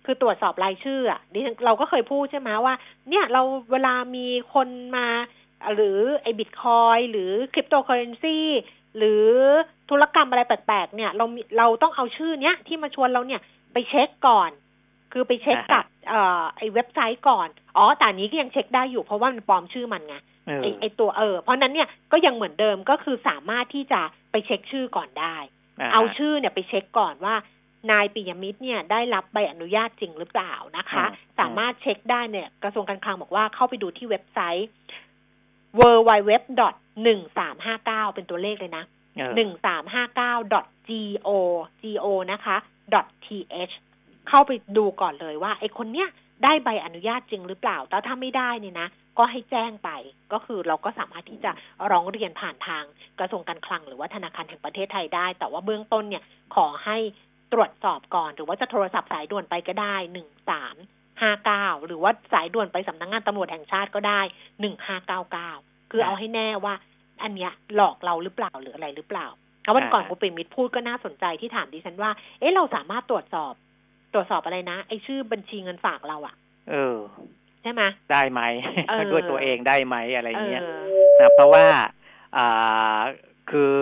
[0.05, 2.73] คือตรวจสอบรายชื่ออะดิฉันเราก็เคยพูดใช่ไหมว่า
[3.09, 5.07] เนี่ยเราเวลามีคนมา
[5.75, 8.39] หรือไอ้บิตคอยหรือคริปโตเคอเรนซี
[8.97, 9.27] หรือ
[9.89, 13.41] ธุรกรรมอะไรแปลกๆเนี่ย เรามีเราต้องเอาชื่อเนี้ยที่มาชวนเราเนี่ย
[13.73, 14.51] ไปเช็คก่อน
[15.11, 17.47] คือไปเช็คกับเอ่อไอ้เว็บไซต์ก่อน
[17.77, 20.15] อ๋อแต่อันนี้ก็ยังเช็คได้อยู่เพราะว่ามันปลอมชื่อมันไง
[20.47, 27.35] เออไอไอตัวเออ เพราะนั้นเนี่ยก็ยังเหมือนเดิมก็คือสามารถที่จะไปเช็คชื่อก่อนได้าเอาชื่อเนี่ยไปเช็คก่อนว่า
[27.91, 34.69] นายปิยมิตรเนี่ยได้รับใบอนุญาตจริงหรือเปล่านะคะอืมสามารถเช็คได้เนี่ย กระทรวงการคลังบอกว่าเข้าไปดูที่เว็บไซต์
[35.79, 36.31] w w w
[37.03, 38.83] หนึ่งสามห้าเก้าเป็นตัวเลขเลยนะ
[39.15, 40.33] เออหนึ่งสามห้าเก้า
[41.27, 41.39] go
[42.03, 42.57] go นะคะ
[43.25, 43.73] th
[44.29, 46.07] เข้าไปดูก่อนเลยว่าไอ้คนเนี้ย
[46.43, 49.89] ได้ใบอนุญาตจริงหรือเปล่า แต่ถ้าไม่ได้เนี่ยนะ ก็ให้แจ้งไป
[50.33, 51.51] ก็คือเราก็สามารถที่จะ
[51.91, 52.83] ร้องเรียนผ่านทาง
[53.19, 56.23] กระทรวงการคลังหรือว่าธนาคารแห่งประเทศไทยได้ แต่ว่าเบื้องต้นเนี่ย
[56.55, 56.97] ขอให้
[57.53, 60.75] ตรวจสอบก่อน หรือว่าจะโทรศัพท์สายด่วนไปก็ได้หนึ่งสาม
[61.21, 64.21] ห้าเก้าหรือว่าสายด่วนไปสำนักงานตำรวจแห่งชาติก็ได้
[64.59, 65.51] หนึ่งห้าเก้าเก้า
[65.91, 66.73] คือเอาให้แน่ว่า
[67.23, 69.27] อันเนี้ยหลอกเราหรือเปล่าหรืออะไรหรือเปล่า
[69.63, 73.53] แล้ววันก่อนอ่าคุณปิ่มมิตรพูดก็น่าสนใจที่ถามดิฉันว่า เอ๊ะเราสามารถตรวจสอบ
[74.13, 76.35] ตรวจสอบอะไรนะ ไอ้ชื่อบัญชีเงินฝากเราอะ
[76.69, 76.97] เออ
[77.61, 77.81] ใช่ไหม
[78.11, 78.41] ได้ไหม
[78.89, 80.65] เออด้วยตัวเองได้ไหมอะไรเอเงี้ยอ
[81.19, 81.65] นะเพราะว่า
[82.37, 82.99] อ่า
[83.51, 83.75] คือ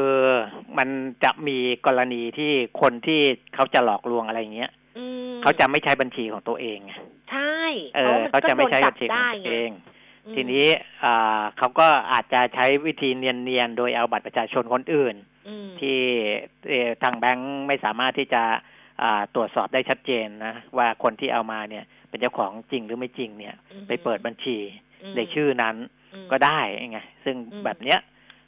[0.78, 0.89] มัน
[1.23, 3.21] จะมีกรณีที่คนที่
[3.56, 6.93] เขาจะหลอกลวงอะไรเงี้ยอืมเขาจะไม่ใช้บัญชีของตัวเองไง
[7.32, 7.58] ใช่
[7.96, 9.72] เออเขาจะไม่ใช้บัญชีของได้ตัวไงเอง
[10.26, 10.68] อืมทีนี้
[11.04, 15.15] อ่าเขาก็อาจจะใช้วิธีเนียนๆ โดยเอาบัตรประชาชนคนอื่น
[15.48, 16.00] อืมที่
[16.70, 18.44] เอ่อทางแบงค์ไม่สามารถที่จะ
[19.02, 24.58] อ่าตรวจสอบได้ชัดเจนนะ ว่าคนที่เอามาเนี่ย เป็นเจ้าของจริงหรือไม่จริงเนี่ยอืมไปเปิดบัญชี
[25.12, 25.76] มในชื่อนั้น
[26.13, 26.60] อืมก็ได้
[26.92, 28.00] ไงซึ่งอืมแบบเนี้ย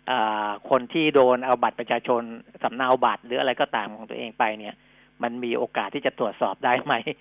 [0.10, 2.22] อ่าคนที่โดนเอาบัตรประชาชน
[2.64, 4.76] สำเนาบัตรหรืออะไรก็ตามของตัวเองไปเนี่ย
[5.24, 7.18] มันมีโอกาสที่จะตรวจสอบได้ไหมอืม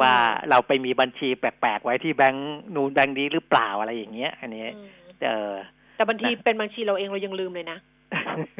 [0.00, 0.14] ว่า
[0.50, 4.88] เราไปมีบัญชีแปลกๆไว้ที่แบงค์นูนแบงค์นี้หรือเปล่าอะไรอย่างเงี้ย อันนี้อืม
[5.26, 5.54] เออ
[5.96, 7.78] แต่บางทีนะเป็นบางทีเราเองเรายังลืมเลยนะ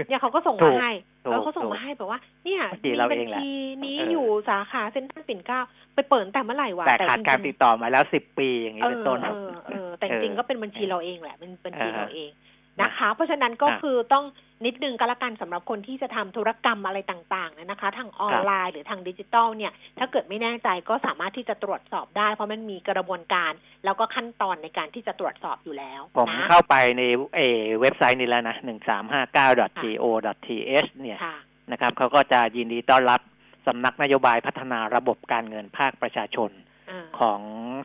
[0.09, 0.93] เนี่ยเขาก็ส่งถูมากให้
[1.25, 3.51] ถูกแล้วเขาส่งถูกมาให้แบบว่า เนี่ยบางทีมีเราบัเอญงแหละชี
[3.85, 5.61] นี้เออออยู่สาขาเซ็นทรัลปิ่นเกล้า
[5.95, 12.31] ไปเปิดตั้งแต่เมื่อไหร่วะแต่ขาดจการงติดๆต่อมาแล้วสิบปีอย่างนี้เอเป็นอต้นเออเออแต่จริงเออๆก็เป็นบัญชีเราเองแหละเป็นบัญชีอ่าฮะเราเอง
[12.83, 14.25] นะคะ เพราะฉะนั้นก็ครับคือต้อง
[14.67, 23.53] นิดนึงก็แล้วกันสำหรับคนที่จะทำธุรกรรมอะไรต่างๆนะคะ ทางออนไลน์หรือทางดิจิตอลเนี่ย ถ้าเกิดไม่แน่ใจก็สามารถที่จะตรวจสอบได้ เพราะมันมีกระบวนการ
[23.85, 27.03] แล้วก็ขั้นตอนในการที่จะตรวจสอบอยู่แล้ว ผมนะเข้าไปใน
[27.37, 29.49] เออเว็บไซต์นี้แล้วนะหนึ่งสามห้าเก้า
[30.03, 30.05] go
[30.47, 31.37] th เนี่ยค่ะ
[31.73, 33.21] นะครับเขาก็จะยินดีต้อนรับ
[33.67, 36.51] สำนักนโยบายพัฒนาระบบการเงินภาคประชาชน
[36.91, 37.41] อ่าของ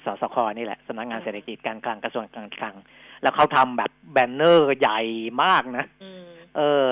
[0.05, 2.75] สสคนี่แหละสำนักงานอืมเศรษฐกิจการคลังกระทรวงการคลัง
[3.21, 4.99] แล้วเขาทำแบบแบนเนอร์ใหญ่
[5.43, 6.23] มากนะอืม
[6.57, 6.89] เออ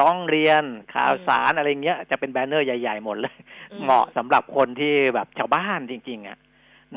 [0.00, 0.62] ร้องเรียน
[0.94, 3.34] ข่าวอืมสารอะไรเงี้ย จะเป็นแบนเนอร์ใหญ่ๆหมดเลย
[3.72, 6.38] อืเหมาะสำหรับคนที่แบบชาวบ้านจริง ๆ อะ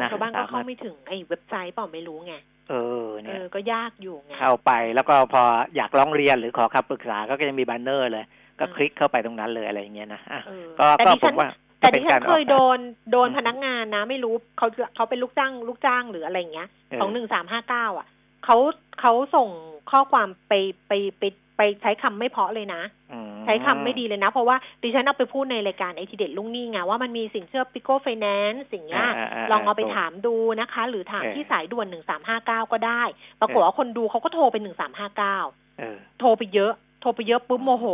[0.01, 2.35] นะชาวบ้านก็สเข้ามไม่ถึงไอ้เว็บไซต์เปล่าไม่รู้ไง
[2.69, 2.73] เอ
[3.05, 5.43] อเอเนี่ยอก็ยากอยู่ไงเข้าไปแล้วก็พอ
[5.75, 8.25] อยากร้องเรียนหรือขอคำปรึกษาก็จะมีแบนเนอร์เลย
[8.59, 12.79] ก็อืมคลิกเข้าไปตรงนั้นเลยอะไรอย่างเงี้ยนะอะเออก็แต่ก็ดิผฉัมนว่าแต่ก็เป็ดินฉัการนเคยออกแบบโดน
[13.11, 18.07] โดนอืมพนักงานนะ ไม่รู้เขาเขาเป็นลูกจ้าง ลูกจ้างหรืออะไรอย่างเงี้ยเออของหนึ่งสามห้าเก้าอะ
[18.45, 18.57] เขา
[19.01, 19.49] เขาส่ง
[19.91, 20.53] ข้อความไป
[20.87, 21.23] ไปไป
[21.57, 22.81] ไปใช้คำไม่เพราะเลยนะ
[23.13, 33.03] อืมใช้คำไม่ดีเลยนะ เพราะว่าดิฉันเอาไปพูดในรายการไอ้ทีเด็ดลงทุนนี่ไงว่ามันมีสินเชื่อพิโกไฟแนนซ์สิ่งเนี้ยาาลองเอาไปถูกถามดูนะคะ หรือถามเออที่สายด่วนหนึ่งสามห้าเก้าก็ได้
[33.41, 35.37] ปรากฏว่าคนดูเขาก็โทรไปหนึ่งสามห้าเก้า
[35.79, 37.85] เออโทรไปเยอะ โทรไปเยอะปุ๊บโมโห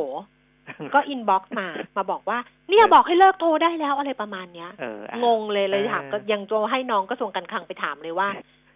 [0.93, 2.37] ก็ inbox มา มาบอกว่า
[2.69, 8.29] เนี่ยบอกให้เลิกโทรได้แล้วอะไรประมาณเนี้ยเอออะงงเลยเลยเออค่ะก็ยังโทรให้น้องกระทรวงการคลังไปถามเลยว่า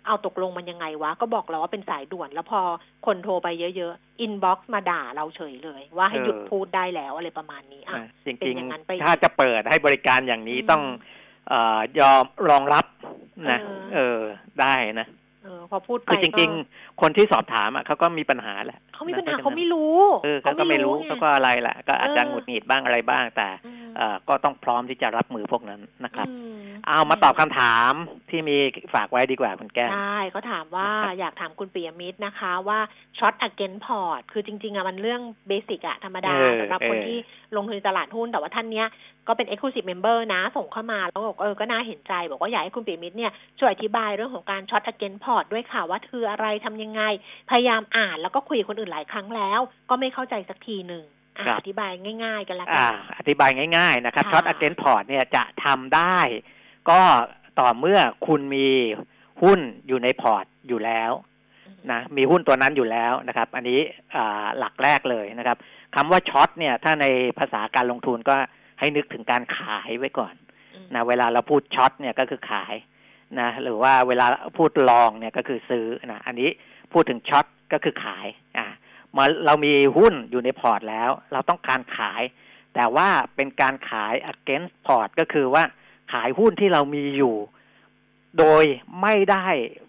[0.08, 2.62] เอาตกลงมันยังไงวะ ก็บอกเราว่าเป็นสายด่วน แล้วพอ
[3.06, 10.84] คนโทรไปเยอะๆ inbox มาด่าเราเฉยเลย ว่าให้หยุดพูดได้แล้วอะไรประมาณนี้อะอะจเป็นริงอย่างนั้นไปๆถ้าจะเปิดให้บริการอย่างนี้อืมต้อง
[11.50, 12.86] เอ่อยอมรองรับ
[13.52, 14.22] นะเออเออ
[14.62, 15.08] ได้นะ
[15.44, 23.85] เออพอพูดไปคือจริงก็ๆคนที่สอบถามอะเขาก็มีปัญหาแหละเขามีปัญหานะเขาไม่รู้ เออเขาก็ไม่รู้ไงเขาก็อะไรแหละก็อาจจะเออหงุดหงิดบ้างอะไรบ้างแต่อืมเอ่อ
[24.30, 27.92] ก็ต้องพร้อมที่จะรับมือพวกนั้นนะครับอืมเอามาตอบคำถาม
[28.30, 28.58] ที่มี
[28.94, 32.80] ฝากไว้ดีกว่าคุณแก้มใช่เขาถามว่านะครับอยากถามคุณปิยมิตรนะคะ ว่า
[33.18, 37.18] short against port คือจริง ๆอะมันเรื่อง basic อะธรรมดาเออสำหรับคนเออที่
[37.56, 38.88] ลงทุนในตลาดหุ้นแต่ว่าท่านเนี้ย
[39.28, 47.02] ก็เป็น exclusive member นะ ส่งเข้ามาแล้วบอกเออก็น่าเห็นใจ บอกว่าอยากให้คุณปิยมิตรเนี่ยช่วยอธิบายเรื่องของการช็อต against port ด้วยค่ะว่าคืออะไรทำยังไง
[47.50, 51.06] พยายามอ่านแล้วก็คุยกับคนอื่นหลายครั้งแล้ว ก็ไม่เข้าใจสักทีหนึ่ง
[51.38, 51.92] อะครับอธิบาย
[52.24, 56.20] ง่าย ๆ กันละกัอ่าอธิบายง่าย ๆ นะครับค่ะ short against port เนี่ยจะทำได้
[56.90, 57.02] ก็
[57.60, 58.68] ต่อเมื่อคุณมี
[59.42, 61.12] หุ้นอยู่ในพอร์ตอยู่แล้ว
[61.92, 63.80] นะมีหุ้นตัวนั้นอยู่แล้วนะครับ อันนี้
[64.16, 65.58] อ่าหลักแรกเลยนะครับ
[65.96, 67.06] คำว่า short เนี่ย ถ้าใน
[67.40, 68.36] ภาษาการลงทุนก็
[68.80, 70.34] ให้นึกถึงการขายไว้ก่อน
[70.76, 72.76] อืมนะเวลาเราพูด short เนี่ยก็คือขาย
[73.40, 74.26] นะหรือว่าเวลา
[74.58, 76.50] พูดลองเนี่ยก็คือซื้อนะอันนี้
[76.94, 82.22] พูดถึงช็อตก็คือขายอ่าเมื่อเรามีหุ้นอยู่ในพอร์ตแล้ว เราต้องการขาย
[82.76, 85.64] แต่ว่าเป็นการขาย against port ก็คือว่า
[86.14, 87.36] ขายหุ้นที่เรามีอยู่
[88.40, 88.64] โดย
[89.02, 89.46] ไม่ได้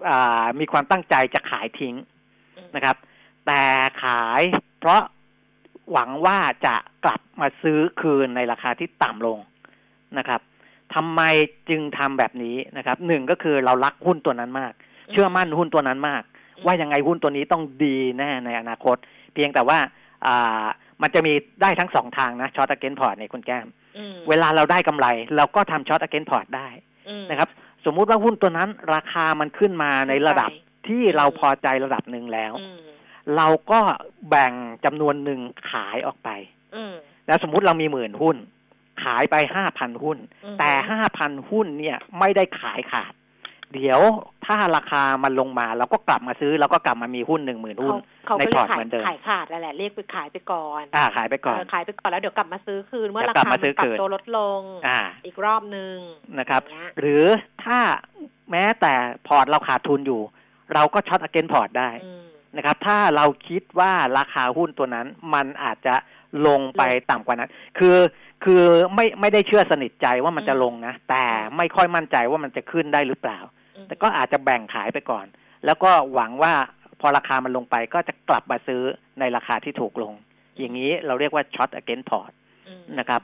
[0.09, 1.95] อ่ามีความตั้งใจจะขายทิ้ง
[2.57, 2.97] อืมนะครับ
[3.47, 3.63] แต่
[4.05, 4.41] ขาย
[4.81, 5.03] เพราะ
[5.93, 9.39] หวังว่าจะกลับมาซื้อคืนในราคาที่ต่ำลง
[10.19, 10.41] นะครับ
[10.95, 11.21] ทำไม
[11.69, 14.73] จึงทำแบบนี้นะครับหนึ่งก็คือเรารักหุ้นตัวนั้นมาก
[15.13, 16.23] เชื่อมั่นหุ้นตัวนั้นมาก
[16.65, 18.97] ว่ายังไงหุ้นตัวนี้ต้องดีแน่ในอนาคต
[19.37, 19.79] เพียงแต่ว่า
[20.27, 20.65] อ่า
[21.03, 26.69] มันจะมีได้ทั้งสองทางนะ short against port เนี่ยคุณแก้มอืมเวลาเราได้กำไร เราก็ทำ short against port ได้
[27.09, 27.49] อืมนะครับ
[27.85, 32.79] สมมุติว่าหุ้นตัวนั้นราคามันขึ้นมาในระดับขึ้นไปที่เราพอใจระดับหนึ่งแล้วอืม
[33.37, 33.81] เราก็
[34.29, 34.53] แบ่ง
[34.85, 36.29] จำนวนหนึ่งขายออกไป
[36.75, 36.95] อืม
[37.27, 38.37] แล้วสมมุติเรามีหมื่นหุ้น
[39.05, 43.13] ขายไปห้าพันหุ้นอืมแต่ห้าพันหุ้นเนี่ยไม่ได้ขายขาด
[43.75, 44.01] เดี๋ยว
[44.47, 55.97] ถ้าราคามันลงมาเราก็กลับมาซื้อเราก็กลับมามีหุ้นหนึ่งหมื่นหุ้นเขาในก็เรีพยอกร์ตขายเหมือนเดิมขายขาดนั่นแหละเรียกไปขายไปก่อน อ่าขายไปก่อนเออขายไปก่อนแล้วเดี๋ยวกลับมาซื้อคืนเมื่อเดี๋รายวกลับคามาซื้อปรับคืนตัวลดลง อ่า อีกรอบหนึ่ง
[56.39, 57.25] นะครับอย่างเงี้ยหรือ
[57.65, 57.79] ถ้า
[58.51, 58.95] แม้แต่
[59.27, 60.21] พอร์ตเราขาดทุนอยู่
[60.75, 62.25] เราก็ short against port ได้อืม
[62.57, 65.95] นะครับ ถ้าเราคิดว่าราคาหุ้นตัวนั้นมันอาจจะ
[66.47, 67.97] ลงไปลงต่ำกว่านั้น คือ
[68.45, 68.63] คือ
[68.95, 71.25] ไม่ไม่ได้เชื่อสนิทใจว่ามันจะอืมลงนะ แต่
[71.57, 73.56] ไม่ค่อยมั่นใจว่ามันจะขึ้นได้หรือเปล่าอืม
[73.89, 75.27] แต่ก็อาจจะแบ่งขายไปก่อน
[75.65, 76.55] แล้วก็หวังว่า
[77.01, 78.83] พอราคามันลงไปก็จะกลับมาซื้อ
[79.21, 80.15] ในราคาที่ถูกลง
[80.59, 82.33] อย่างนี้เราเรียกว่าช็อต against port
[82.69, 83.23] อืมนะครับ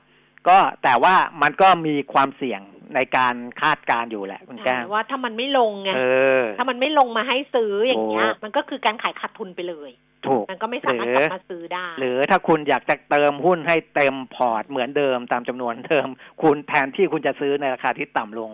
[0.48, 2.60] ก็แต่ว่ามันก็มีความเสี่ยง
[2.94, 6.00] ในการคาดการณ์อยู่แหละคุณแก้วใช่ว่าถ้ามันไม่ลงไงเอ
[6.42, 9.90] อถ้ามันไม่ลงมาให้ซื้ออย่างเงี้ยถูกมันก็คือการขายขาดทุนไปเลย
[10.26, 16.08] ถูกมันก็ไม่สามารถหรืกอลับมาซื้อได้ หรือถ้าคุณอยากจะเติมหุ้นให้เต็มพอร์ตเหมือนเดิมตามจำนวนเดิม
[16.42, 18.50] คุณแทนที่คุณจะซื้อในราคาที่ต่ำลง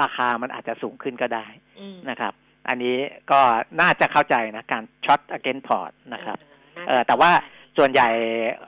[0.00, 1.46] ราคามันอาจจะสูงขึ้นก็ได้
[1.80, 2.32] อืมนะครับ
[2.68, 2.96] อันนี้
[3.30, 3.40] ก็
[3.80, 7.30] น่าจะเข้าใจนะการช็อต against port นะครับเออเออแต่ว่า
[7.78, 8.08] ส่วนใหญ่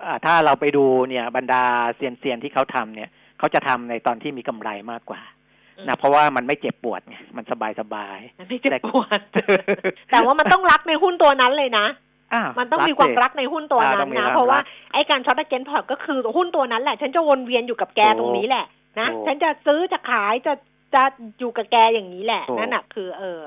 [0.01, 1.63] เอ่อถ้าเราไปดูเนี่ยบรรดา
[1.97, 5.21] เซียนเซียนๆที่เขาทำเนี่ยเขาจะทำในตอนที่มีกำไรมากกว่า
[5.79, 9.21] อืมนะเพราะว่ามันไม่เจ็บปวดไงมันสบายสบายมันไม่เจ็บปวด
[10.13, 11.87] แต่ว่ามันต้องรักในหุ้นตัวนั้นเลยนะ
[12.35, 18.67] อ้าวมันต้องมีความสิรักในหุ้นตัวอ่านั้ต้อนงมีนะความเพราะว่ารักไอ้การช็อตเกนพอร์ตก็คือหุ้นตัวนั้นแหละ ฉันจะวนเวียนอยู่กับแกถูกตรงนี้แหละ
[19.01, 20.53] นะถูกฉันจะซื้อจะขายจะ
[20.95, 21.03] จะ
[21.39, 23.41] อยู่กับแกอย่างนี้แหละถูกนั่นน่ะคือเออ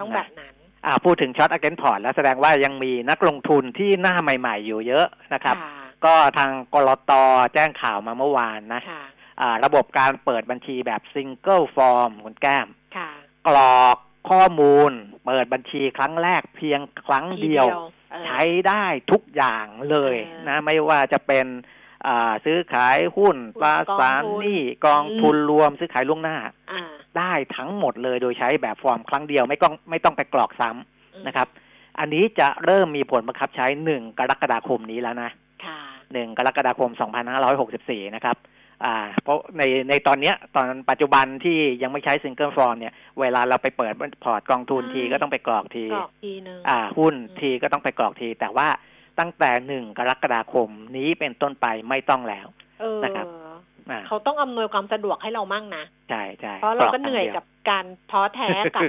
[0.00, 0.54] ต้องแบบนั้น
[0.86, 5.72] อ่าพูดถึงช็อต against port แล้วแสดงว่ายังมีนักลงทุนที่หน้าใหม่ๆ อยู่เยอะนะครับค่ะ
[6.04, 7.12] ก็ทางกรต
[7.54, 9.02] แจ้งข่าวมาเมื่อวานนะค่ะ
[9.40, 13.10] อ่าระบบการเปิดบัญชีแบบ single form คุณแก้มค่ะ
[13.48, 13.96] กรอก
[14.30, 14.92] ข้อมูล
[15.26, 17.66] เปิดบัญชีครั้งแรกเพียงครั้งเดียว
[18.12, 21.75] เออใช้ได้ทุกอย่างเลยเออนะ ไม่ว่าจะเป็นอ่า
[22.44, 26.36] ซื้อขายหุ้นหุ้นตราสารกองทุนหนี้กองทุนรวมซื้อขายล่วงหน้า
[26.72, 26.82] อ่า
[27.18, 31.48] ได้ทั้งหมดเลยโดยใช้แบบฟอร์มครั้งเดียวไม่ต้องไม่ต้องไปกรอกซ้ำอืมนะครับ
[31.98, 35.30] อันนี้จะเริ่มมีผลบังคับใช้หนึ่งกรกฎาคมนี้แล้วนะ
[35.64, 35.78] ค่ะ
[36.12, 36.90] หนึ่งกรกฎาคม
[37.52, 38.36] 2564 นะครับ
[38.84, 43.92] อ่า เพราะในในตอนเนี้ยตอนปัจจุบันที่ยังไม่ใช้ single form เนี่ย เวลาเราไปเปิด
[44.24, 48.68] พอร์ตกองทุนใช่ทีก็ต้องไปกรอกทีกรอกทีนึงอ่า หุ้นอืมทีก็ต้องไปกรอกที แต่ว่า
[49.18, 52.46] ตั้งแต่หนึ่งกรกฎาคมนี้เป็นต้นไปไม่ต้องแล้ว
[52.80, 53.26] เออนะครับ
[53.90, 58.82] อ่าเขาต้องอำนวยความสะดวกให้เรามั่งนะใช่ใช่เพราะเราก็รเหนื่อยคงดีวกับการท้อแท้กับ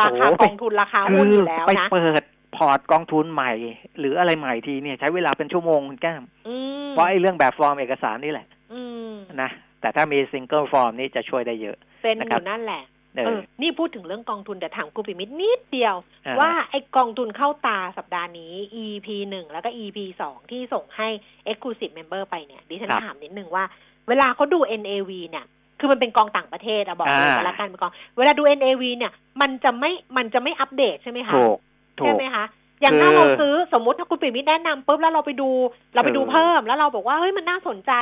[0.00, 2.22] ราคาโอ้โหกองทุนราคาหุ้นอยู่แล้วไปนะเปิด
[2.56, 3.52] พอร์ตกองทุนใหม่
[3.98, 9.12] หรืออะไรใหม่ทีเนี่ยใช้เวลาเป็นชั่วโมงคุณแก้มอืมเพราะไอ้เรื่องแบบฟอร์มเอกสารนี่แหละอืม
[9.42, 9.50] นะ
[9.80, 12.82] แต่ถ้ามี single form นี่จะช่วยได้เยอะเซ็นอนะครับยู่นั่นแหละ
[13.16, 15.94] เอเอออนี่พูดถึงเรื่องกองทุนแต่ถามคุณปิยมิตรนิดเดียว
[16.26, 18.52] อ่าว่าไอ้กองทุนเข้าตาสัปดาห์นี้
[18.84, 21.08] EP หนึ่งแล้วก็ EP สองที่ส่งให้
[21.50, 23.64] Exclusive Member ไปเนี่ยดิฉันครับถามนิดนึงว่า
[24.08, 25.44] เวลาเขาดู NAV เนี่ย
[25.78, 31.56] คือมันเป็นกองต่างประเทศอะบอกเลยอ่ากันละกันเป็นกอง เวลาดู NAV เนี่ย มันจะไม่มันจะไม่อัปเดตใช่ไหมคะถูก
[32.00, 32.44] ถูใช่กไหมคะ
[32.80, 35.50] อย่างคือถ้าเราซื้อสมมติถ้าคุณปิ่มมิตรแนะนำปุ๊บแล้วเราไปดู
[35.94, 37.92] เราไปดูเออเพิ่ม แล้วเราบอกว่าเฮ้ยมันน่าสนใจ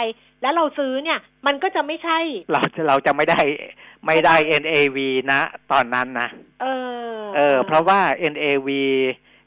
[0.42, 2.18] แล้วเราซื้อเนี่ย มันก็จะไม่ใช่
[2.52, 3.40] เราจะเราจะไม่ได้
[4.06, 4.98] ไม่ได้ NAV
[5.32, 5.40] นะ
[5.72, 6.28] ตอนนั้นนะ
[6.62, 6.66] เอ
[7.14, 8.00] อ เออ เพราะว่า
[8.32, 8.68] NAV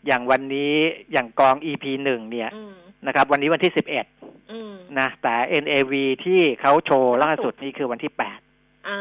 [0.07, 0.73] อย่างวันนี้
[1.11, 2.73] อย่างกอง EP หนึ่งเนี่ยอืม
[3.07, 4.05] นะครับ วันนี้วันที่สิบเอ็ด
[4.51, 5.93] อืมนะแต่ NAV
[6.25, 8.39] ที่เขาโชว์ล่าสุดนี่คือวันที่แปด
[8.87, 8.99] อ่า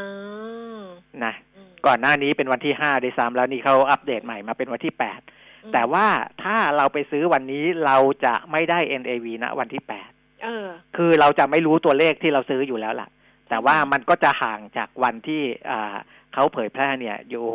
[1.24, 6.06] นะอืมก่อนหน้านี้เป็นวันที่ห้าด้วยซ้ำแล้วนี่เขาอัปเดตใหม่มาเป็นวันที่แปดอืม แต่ว่า
[6.42, 10.10] ถ้าเราไปซื้อวันนี้เราจะไม่ได้ NAV นะวันที่แปด
[10.44, 13.08] เออคือเราจะไม่รู้ตัวเลขที่เราซื้ออยู่แล้วล่ะ
[13.48, 15.96] แต่ว่ามันก็จะห่างจากวันที่อ่า
[16.32, 17.46] เขาเผยแพร่เนี่ย อยู่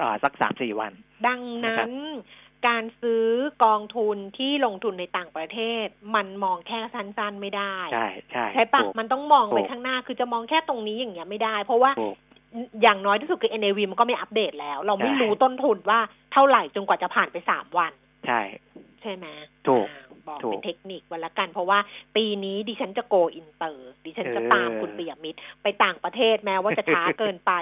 [0.00, 0.92] อ่าสักสามสี่วัน
[1.26, 1.92] ดังนั้น
[2.68, 3.26] การซื้อ
[3.64, 12.16] กองทุนที่ลงทุนในต่างประเทศ มันมองแค่สั้นๆไม่ได้ ใช่ใช่ใช่ปะถูกมันต้องมองไปถูกข้างหน้าคือจะมองแค่ตรงนี้อย่างเงี้ยไม่ได้ เพราะว่าถูก
[12.82, 16.00] อย่างน้อยที่สุดคือ NAV มันก็ไม่อัปเดตแล้ว เราไม่ใช่รู้ต้นทุนว่า
[16.32, 17.92] เท่าไหร่จนกว่าจะผ่านไปสามวัน
[18.26, 18.40] ใช่
[19.00, 19.26] ใช่ไหม
[19.68, 21.78] ถูกอ่า บอกถูกเป็นเทคนิควันละกัน เพราะว่า
[22.16, 27.52] ปีนี้ดิฉันจะ go inter ดิฉันจะเออตามคุณปิยมิตร ไปต่างประเทศแม้ว่าจะช้าเกินไป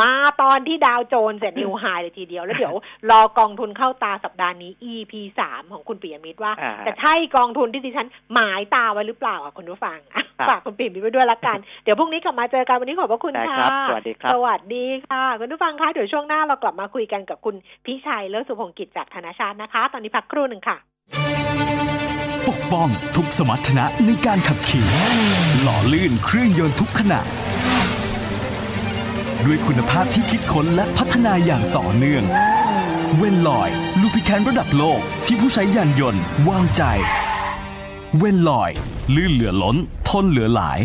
[0.00, 0.10] มา
[0.42, 2.76] ตอนที่ดาวโจนส์เสร็จนิวไฮเลยทีเดียว แล้วเดี๋ยว
[3.10, 17.56] รอกองทุนเข้าตาสัปดาห์นี้ EP สามของคุณปียมิตรว่าอ่าแต่ใช่กองทุนที่ดิฉันหมายตาไว้หรือเปล่าอะคุณผู้ฟังอะครับฝากคุณปียมิตรไว้ด้วยละกันเดี๋ยวพรุ่งนี้กลับมาเจอกันวันนี้ขอบพระคุณได้ค่ะครับสวัสดีครับสวัสดีค่ะคุณผู้ฟังคะเดี๋ยวช่วงหน้าเรากลับมาคุยกันกับคุณ
[17.86, 20.76] พิชัยเลิศสุพงศ์กิจจากธนาชาตินะคะ ตอนนี้พักครู่หนึ่งค่ะ
[22.48, 24.86] ปกป้องทุกสมรรถนะในการขับขี่
[25.62, 27.20] หล่อลื่นเครื่องยนต์ทุกขณะ
[29.44, 32.24] ด้วยคุณภาพที่คิดค้นและพัฒนาอย่างต่อเนื่อง
[33.16, 33.70] เวนลอย
[34.00, 36.82] ลูพิแคนระดับโลกที่ผู้ใช้ยานยนต์วางใจ
[38.18, 38.70] เวนลอย
[39.14, 39.76] ลื่นเหลือล้น
[40.08, 40.78] ทนเหลือหลาย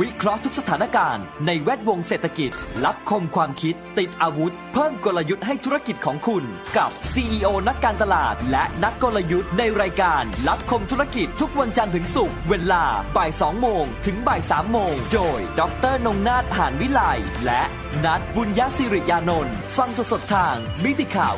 [0.00, 2.50] วิเคราะห์ทุกสถานการณ์ในแวดวงเศรษฐกิจ
[2.84, 6.44] รับคมความคิด ติดอาวุธ เพิ่มกลยุทธ์ให้ธุรกิจของคุณ
[6.76, 12.84] กับ CEO นักการตลาด และนักกลยุทธ์ในรายการ รับคมธุรกิจทุกวันจันทร์ถึงศุกร์เวลา
[13.16, 15.62] บ่าย2โมงถึงบ่าย3โมง โดย ด
[15.92, 17.00] รนงนาถหานวิไล
[17.44, 17.62] และ
[18.04, 21.34] นัดบุญยศิริยานนท์ฟังสดๆทางมิติข่าว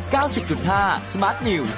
[0.54, 1.74] 90.5 Smart News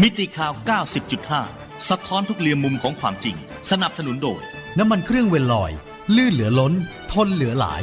[0.00, 3.36] มิติข่าว 90.5 สะท้อนทุกเรียมมุมของความจริง
[3.70, 4.42] สนับสนุนโดย
[4.78, 5.72] น้ำมันเครื่องเวลลอย
[6.16, 6.72] ลื่นเหลือล้น
[7.12, 7.82] ทนเหลือหลาย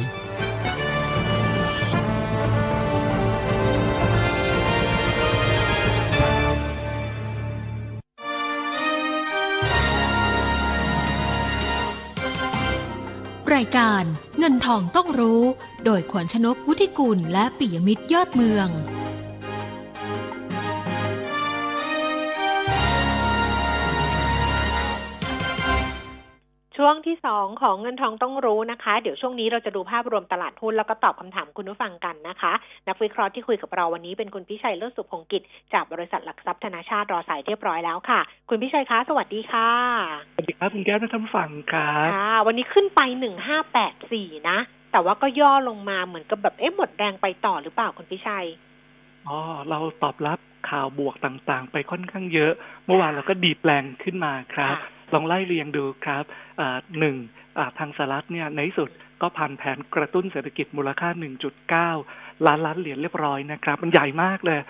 [13.54, 14.04] รายการ
[14.38, 15.42] เงินทองต้องรู้
[15.84, 18.68] โดยขวัญชนกุธิกุลและปิยมิตรยอดเมือง
[26.82, 32.52] ช่วงที่สองของเงินทองต้องรู้นะคะ เดี๋ยวช่วงนี้เราจะดูภาพรวมตลาดหุ้นแล้วก็ตอบคำถามคุณผู้ฟังกันนะคะ
[32.88, 39.70] นักวิเคราะห์ที่คุยกับเราวันนี้เป็นคุณพิชัยเลิศสุขพงกิจ จากบริษัทหลักทรัพย์ธนาชาติรอสายเรียบร้อยแล้วค่ะ คุณพิชัยคะ สวัสดีค่ะ
[40.34, 44.58] สวัสดีครับ คุณแก้วและท่านผู้ฟังครับค่ะวันนี้ขึ้นไปหนึ่งห้าแปดสี่นะ
[44.92, 48.46] แต่ว่าก็ย่อลงมาเหมือนกับแบบเอ๊ะหมดแรงไปต่อหรือเปล่าคุณพิชัย
[49.26, 50.38] อ๋อเราตอบรับ
[50.70, 52.52] ข่าวบวกต่างๆ ไปค่อนข้างเยอะ
[52.86, 56.24] เมื่อวานเราก็ดีดแรงขึ้นมาครับค่ะ ลองไล่เรียงดูครับ
[56.60, 57.16] อ่าหนึ่ง
[57.58, 58.90] อ่าทางสหรัฐเนี่ยในที่สุด
[59.22, 61.08] ก็ผ่านแผนกระตุ้นเศรษฐกิจมูลค่า
[61.76, 64.60] 1.9 ล้านล้านเหรียญเรียบร้อยนะครับ มันใหญ่มากเลย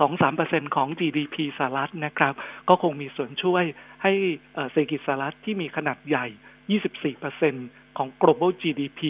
[0.00, 2.34] สองสามเปอร์เซ็นของ GDP สหรัฐนะครับ
[2.68, 3.64] ก็คงมีส่วนช่วย
[4.02, 4.12] ให้
[4.54, 6.26] เอ่อเศรษฐกิจสหรัฐที่มีขนาดใหญ่
[6.72, 7.54] 24เปอร์เซ็น
[7.98, 9.00] ของ global GDP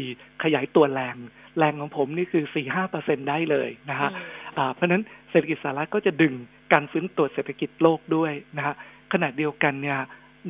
[0.43, 1.17] ขยายตัวแรง
[1.59, 4.11] แรงของผมนี่คือ 4-5เปอร์เซ็นได้เลยนะฮะ
[4.59, 6.35] อ่าเพราะฉะนั้นเศรษฐกิจสหรัฐก็จะดึง
[6.73, 8.75] การฟื้นตัวเศรษฐกิจโลกด้วยนะฮะ
[9.13, 9.99] ขณะเดียวกันเนี่ย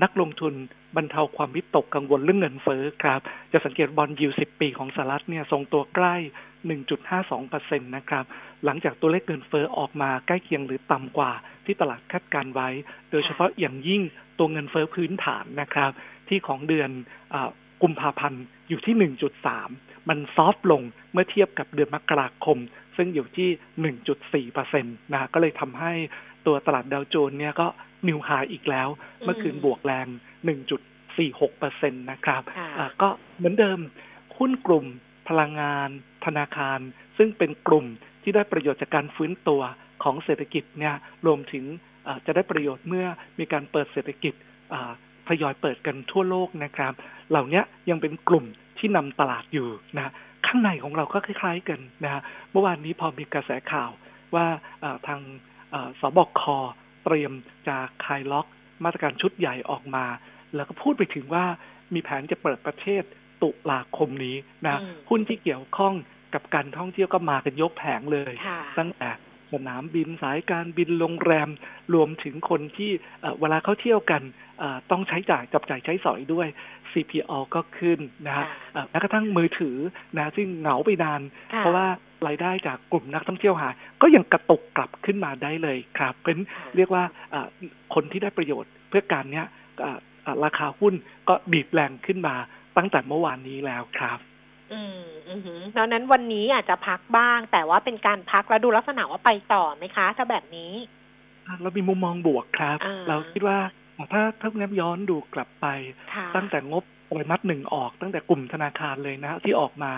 [0.03, 0.55] นักลงทุน
[0.97, 3.20] บรรเทาความวิตกกังวลเรื่องเงินเฟ้อครับ
[3.53, 6.16] จะสังเกตบอลยู10 ปีของสหรัฐเนี่ยทรงตัวใกล้
[7.01, 8.24] 1.52%นะครับ
[8.64, 11.32] หลังจากตัวเลขเงินเฟ้อออกมาใกล้เคียงหรือต่ำกว่า
[11.64, 12.68] ที่ตลาดคาดการไว้
[13.11, 14.03] โดยเฉพาะอย่างยิ่ง
[14.38, 15.90] ตัวเงินเฟ้อพื้นฐานนะครับ
[16.28, 16.90] ที่ของเดือน
[17.34, 17.36] อ
[17.82, 18.95] กุมภาพันธ์อยู่ที่
[19.53, 20.82] 1.3 มันซอฟลง
[21.12, 22.59] เมื่อเทียบกับเดือนมกราคม
[22.97, 23.49] ซึ่งอยู่ที่
[24.49, 25.92] 1.4เปอร์เซ็นต์นะก็เลยทำให้
[26.47, 27.66] ตัวตลาดดาวโจนส์เนี่ยก็
[28.09, 28.89] นิวไฮอีกแล้ว
[29.25, 30.07] เมื่อคืนบวกแรง
[30.85, 33.79] 1.46เปอร์เซ็นต์นะครับค่ะอ่าก็เหมือนเดิม
[34.39, 34.87] หุ้นกลุ่ม
[35.29, 35.89] พลังงาน
[36.25, 36.79] ธนาคาร
[37.19, 37.87] ซึ่งเป็นกลุ่ม
[38.23, 39.63] ที่ได้ประโยชน์จากการฟื้นตัว
[40.03, 40.95] ของเศรษฐกิจเนี่ย
[41.27, 41.65] รวมถึง
[42.07, 43.07] อ่าจะได้ประโยชน์เมื่อ
[43.39, 44.35] มีการเปิดเศรษฐกิจ
[44.73, 44.93] อ่า
[45.29, 46.93] ทยอยเปิดกันทั่วโลกนะครับ
[47.31, 48.45] เหล่านี้ยังเป็นกลุ่ม
[48.79, 50.13] ที่นำตลาดอยู่นะ
[50.47, 53.91] ข้างในของเราก็คล้าย ๆกันนะฮะเมื่อวานนี้พอมีกระแสข่าว
[54.35, 54.47] ว่า
[54.85, 55.21] อ่าทาง
[55.75, 56.43] อ่าสบค
[57.05, 57.33] เตรียม
[57.69, 58.47] จะคลายล็อก
[58.85, 60.05] มาตรการชุดใหญ่ออกมา
[60.55, 61.45] แล้วก็พูดไปถึงว่า
[61.95, 63.03] มีแผนจะเปิดประเทศ
[63.43, 64.37] ตุลาคมนี้
[64.67, 65.95] นะอืมหุ้นที่เกี่ยวข้อง
[66.35, 69.11] กับการท่องเที่ยวก็มากันยกแผงเลยค่ะตั้งแต่
[69.53, 71.49] สนามบินสายการบินโรงแรม
[71.95, 72.91] รวมถึงคนที่
[73.21, 74.23] เอ่อเวลาเขาเที่ยวกัน
[74.59, 76.49] เอ่อต้องใช้จ่ายจับจ่ายใช้สอยด้วย
[76.95, 79.76] CPO ก็ขึ้นนะฮะค่ะเอ่อแม้กระทั่งมือถือ
[80.18, 81.20] นะซึ่งเหงาไปนาน
[81.53, 81.86] ค่ะเพราะว่า
[82.26, 86.36] รายได้จากกลุ่มนักท่องเที่ยวหายก็ยังกระตุกกลับขึ้นมาได้เลยครับเป็น
[86.76, 87.49] เรียกว่าเอ่อ
[87.95, 89.47] คนที่ได้ประโยชน์เพื่อการเนี้ย
[89.80, 90.95] เอ่อเอ่อราคาหุ้น
[91.28, 92.34] ก็บีบแรงขึ้นมา
[92.76, 94.18] ตั้งแต่เมื่อวานนี้แล้วครับ
[94.72, 100.72] อืมอือหือดังนั้นวันนี้อาจจะพักบ้าง แต่ว่าเป็นการพักแล้วดูลักษณะว่าไปต่อไหมคะ ถ้าแบบนี้
[101.62, 103.59] เรามีมุมมองบวกครับอ่าเราคิดว่า
[104.12, 105.66] ถ้าถ้าแนบย้อนดูกลับไป
[106.14, 109.92] ค่ะตั้งแต่งบไตรมาสหนึ่งออก ตั้งแต่กลุ่มธนาคารเลยนะที่ออกมา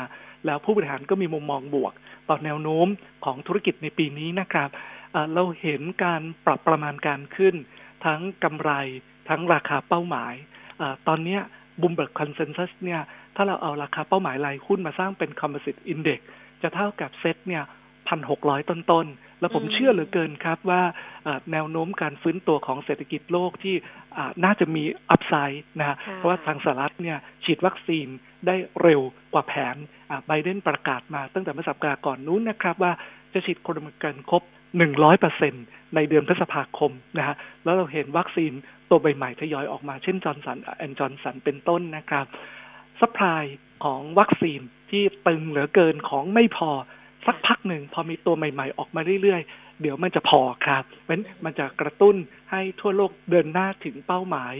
[0.47, 1.93] แล้วผู้บริหารก็มีมุมมองบวก
[2.29, 2.89] ต่อแนวโน้ม
[3.25, 4.69] ของธุรกิจในปีนี้นะครับ
[5.13, 7.55] เอ่อเราเห็นการปรับประมาณการขึ้น
[8.05, 8.71] ทั้งกำไร
[9.29, 10.35] ทั้งราคาเป้าหมาย
[10.79, 11.39] เออตอนเนี้
[11.81, 13.01] Bloomberg consensus เนี่ย
[13.37, 16.21] ถ้าเราเอาราคาเป้าหมายรายหุ้นมาสร้างเป็น Composite Index
[16.63, 17.65] จะเท่ากับเซ็ตเนี่ย
[18.09, 20.83] พันหกร้อยต้นๆ แล้วผมอืมเชื่อเหลือเกินครับว่า
[21.25, 23.75] เอ่อแนวโน้มการฟื้นตัวของเศรษฐกิจโลกที่
[24.17, 28.07] อ่าน่าจะมี upside นะฮะค่ะเพราะว่าทางสหรัฐเนี่ยฉีดวัคซีน
[28.47, 29.01] ได้เร็ว
[29.33, 29.77] กว่าแผน
[30.27, 32.93] ไบเดนประกาศมาตั้งแต่เมื่อสัปดาห์ก่อนนู้นนะครับว่า
[33.33, 34.43] จะฉีดโควิดกันครบ
[34.83, 35.55] 100เปอร์เซ็น
[35.95, 38.53] ในเดือนพฤษภาคมนะฮะแล้วเราเห็นวัคซีน
[38.91, 42.25] ตัวใบใหม่ทยอยออกมาเช่น Johnson and Johnson เป็นต้นนะครับ
[43.01, 43.45] supply
[43.85, 44.61] ของวัคซีน
[44.91, 46.71] ที่ตึงเหลือเกินของไม่พอ
[47.27, 52.17] สักพักหนึ่งพอมีตัวใหม่ ๆ ออกมาเรื่อยๆ เดี๋ยวมันจะพอครับเพราะฉะนั้นมันจะกระตุ้น
[52.51, 54.55] ให้ทั่วโลกเดินหน้าถึงเป้าหมาย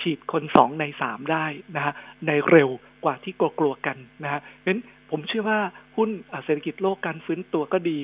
[0.00, 1.46] ฉีดคนสองในสามได้
[1.76, 1.94] นะฮะ
[2.26, 2.68] ในเร็ว
[3.04, 5.60] กว่าที่กลัวๆกันนะฮะเพราะฉะนั้นผมเชื่อว่า
[5.96, 6.10] หุ้น
[6.44, 8.00] เศรษฐกิจโลกการฟื้นตัวก็ดี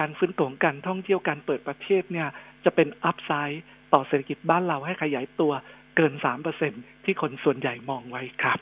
[0.00, 2.28] การฟื้นตัวของการท่องเที่ยวการเปิดประเทศเนี่ย
[2.64, 5.52] จะเป็นอัพไซด์ต่อเศรษฐกิจบ้านเราให้ขยายตัว
[5.96, 6.72] เกินสามเปอร์เซ็น
[7.04, 8.58] ที่คนส่วนใหญ่มองไว้ครับ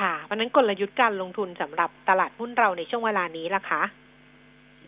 [0.00, 3.82] ค่ะ เพราะฉะนั้นกลยุทธ์การลงทุนสำหรับตลาดหุ้นเราในช่วงเวลานี้ล่ะคะ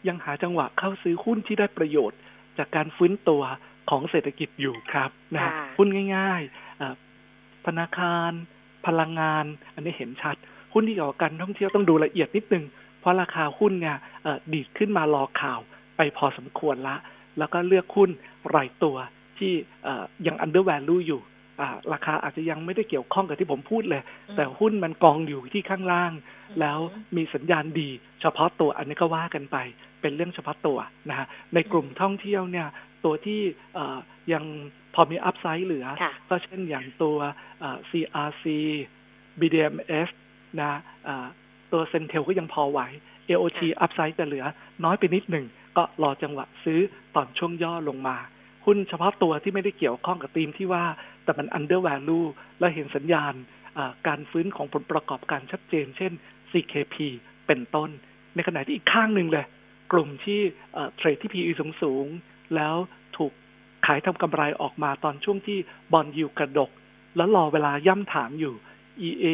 [0.09, 2.19] ยังหาจังหวะเข้าซื้อหุ้นที่ได้ประโยชน์
[2.59, 3.43] จากการฟื้นตัว
[3.91, 6.95] ของเศรษฐกิจอยู่ครับนะฮะค่ะหุ้นง่ายๆเอ่อ
[7.67, 8.33] ธนาคาร
[8.87, 9.45] พลังงาน
[9.75, 10.37] อันนี้เห็นชัด
[10.73, 12.65] หุ้นที่เกี่ยวกับการท่องเที่ยวต้องดูละเอียดนิดนึง
[13.01, 15.61] เพราะราคาหุ้นเนี่ยเอ่อดีดขึ้นมารอข่าว
[15.97, 16.97] ไปพอสมควรละ
[17.39, 18.11] แล้วก็เลือกหุ้น
[18.55, 18.97] รายตัว
[19.39, 19.53] ที่
[19.85, 21.29] เอ่อยัง under value อยู่อ่า
[21.93, 24.03] ราคาอาจจะยังไม่ได้เกี่ยวข้องกับที่ผมพูดเลย
[24.37, 26.13] แต่หุ้นมันกองอยู่ที่ข้างล่าง
[26.61, 26.79] แล้ว
[27.17, 27.91] มีสัญญาณดี
[28.21, 29.57] เฉพาะตัวอันนี้ก็ว่ากันไป
[30.01, 30.79] เป็นเรื่องเฉพาะตัว
[31.09, 32.69] นะฮะในกลุ่มท่องเที่ยวเนี่ย
[33.05, 33.41] ตัวที่
[33.75, 33.99] เอ่อ
[34.33, 34.45] ยัง
[34.95, 37.17] พอมีอัพไซด์เหลือค่ะก็เช่นอย่างตัว
[37.61, 38.45] เอ่อ CRC
[39.41, 40.11] BDMs
[40.61, 40.73] นะ
[41.73, 42.81] ตัวเซนเทลก็ยังพอไหว
[43.29, 44.45] AOT อัพไซด์จะเหลือ
[44.85, 45.47] น้อยไปนิดหนึ่ง
[45.77, 46.81] ก็รอจังหวะซื้อ
[47.15, 48.17] ตอนช่วงย่อลงมา
[48.65, 50.85] หุ้นเฉพาะตัวที่ไม่ได้เกี่ยวข้องกับธีมที่ว่า
[51.29, 52.27] แต่มัน under value
[52.59, 53.35] และเห็นสัญญาณ
[54.07, 56.13] การฟื้นของผลประกอบการชัดเจน เช่น
[56.51, 56.97] CKP
[57.47, 57.91] เป็นต้น
[58.35, 59.47] ในขณะที่อีกข้างหนึ่งเลย
[59.93, 60.41] กลุ่มที่
[60.97, 62.07] เทรดที่ PE สูงสูง
[62.57, 62.75] แล้ว
[63.17, 63.33] ถูก
[63.87, 65.59] ขายทำกำไรออกมาตอนช่วงที่
[65.93, 66.71] บอลยูกระดก
[67.17, 68.55] แล้วรอเวลาย่ำถามอยู่
[69.09, 69.27] EA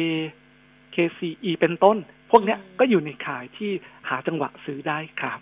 [0.95, 1.97] KCE เป็นต้น
[2.31, 3.71] พวกเนี้ยก็อยู่ในขายที่
[4.09, 5.39] หาจังหวะซื้อได้ครับ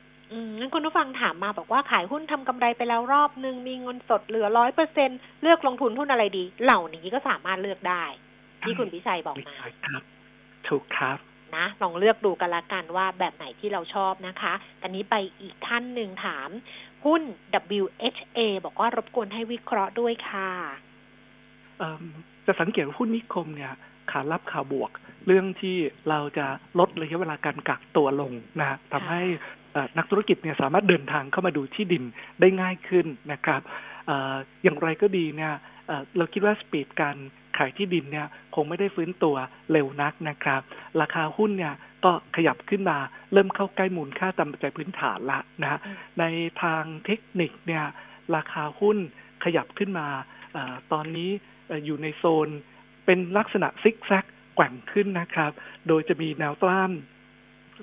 [0.57, 5.09] งั้นคุณผู้ฟังถามมาบอกว่าขายหุ้นทำกำไรไปแล้วรอบหนึ่งมีเงินสดเหลือร้อยเปอร์เซ็น
[5.41, 8.03] เลือกลงทุนหุ้นอะไรดี เหล่านี้ก็สามารถเลือกได้
[8.61, 9.55] ที่คุณพิชัยบอกมา
[9.87, 10.03] ครับ
[10.67, 11.17] ถูกครับ
[11.55, 14.53] นะลองเลือกดูกันละกันว่าแบบไหนที่เราชอบนะคะ
[14.83, 16.49] อันนี้ไปอีกท่านหนึ่งถาม
[17.05, 17.21] หุ้น
[17.81, 20.51] WHA บอกว่ารบกวนให้วิเคราะห์ด้วยค่ะ
[22.45, 23.73] จะสังเกตหุ้นนิคมเนี่ย
[24.11, 24.91] ขารับข่าวบวก
[25.27, 25.77] เรื่องที่
[26.09, 26.45] เราจะ
[26.79, 29.21] ลดระยะเวลาการกักตัวลงนะทำให้
[29.97, 32.03] นักธุรกิจเนี่ยสามารถเดินทางเข้ามาดูที่ดิน
[32.39, 33.61] ได้ง่ายขึ้นนะครับ
[34.63, 35.53] อย่างไรก็ดีเนี่ย
[36.17, 37.17] เราคิดว่าสปีดการ
[37.57, 39.35] ขายที่ดินเนี่ยคงไม่ได้ฟื้นตัว
[39.71, 40.61] เร็วนักนะครับ
[41.01, 41.73] ราคาหุ้นเนี่ย
[42.05, 42.97] ก็ขยับขึ้นมา
[43.33, 45.79] เริ่มเข้าใกล้มูลค่าตามปัจจัยพื้นฐานละนะฮะ
[46.19, 46.23] ใน
[46.63, 47.83] ทางเทคนิคเนี่ย
[48.35, 48.97] ราคาหุ้น
[49.43, 50.07] ขยับขึ้นมา
[50.55, 50.57] อ
[50.91, 51.29] ตอนนี้
[51.85, 52.49] อยู่ในโซน
[53.05, 55.51] เป็นลักษณะซิกแซกแกว่งขึ้นนะครับ
[55.87, 56.91] โดยจะมีแนวต้าน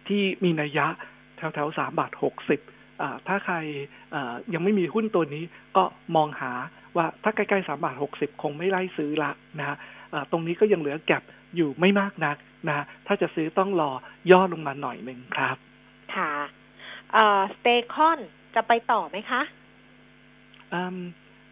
[0.09, 0.87] ที่มีนัยยะ
[1.41, 2.61] แถวแถวสามบาทหกสิบ
[3.27, 3.57] ถ้าใคร
[4.55, 5.45] ยังไม่มีหุ้นตัวนี้
[5.77, 5.85] ก็
[6.17, 6.53] มองหา
[6.97, 9.77] ว่าถ้าใกล้ๆสามบาทหกสิบคงไม่ไล่ซื้อละนะฮะ
[10.31, 11.23] ตรงนี้ก็ยังเหลือ gap
[11.57, 12.37] อยู่ไม่มากนัก
[12.69, 13.91] นะถ้าจะซื้อต้องรอ
[14.31, 15.57] ย่อลงมาหน่อยหนึ่งครับ
[16.15, 16.31] ค่ะ
[17.55, 18.19] STECON
[18.55, 19.43] จะไปต่อไหมคะ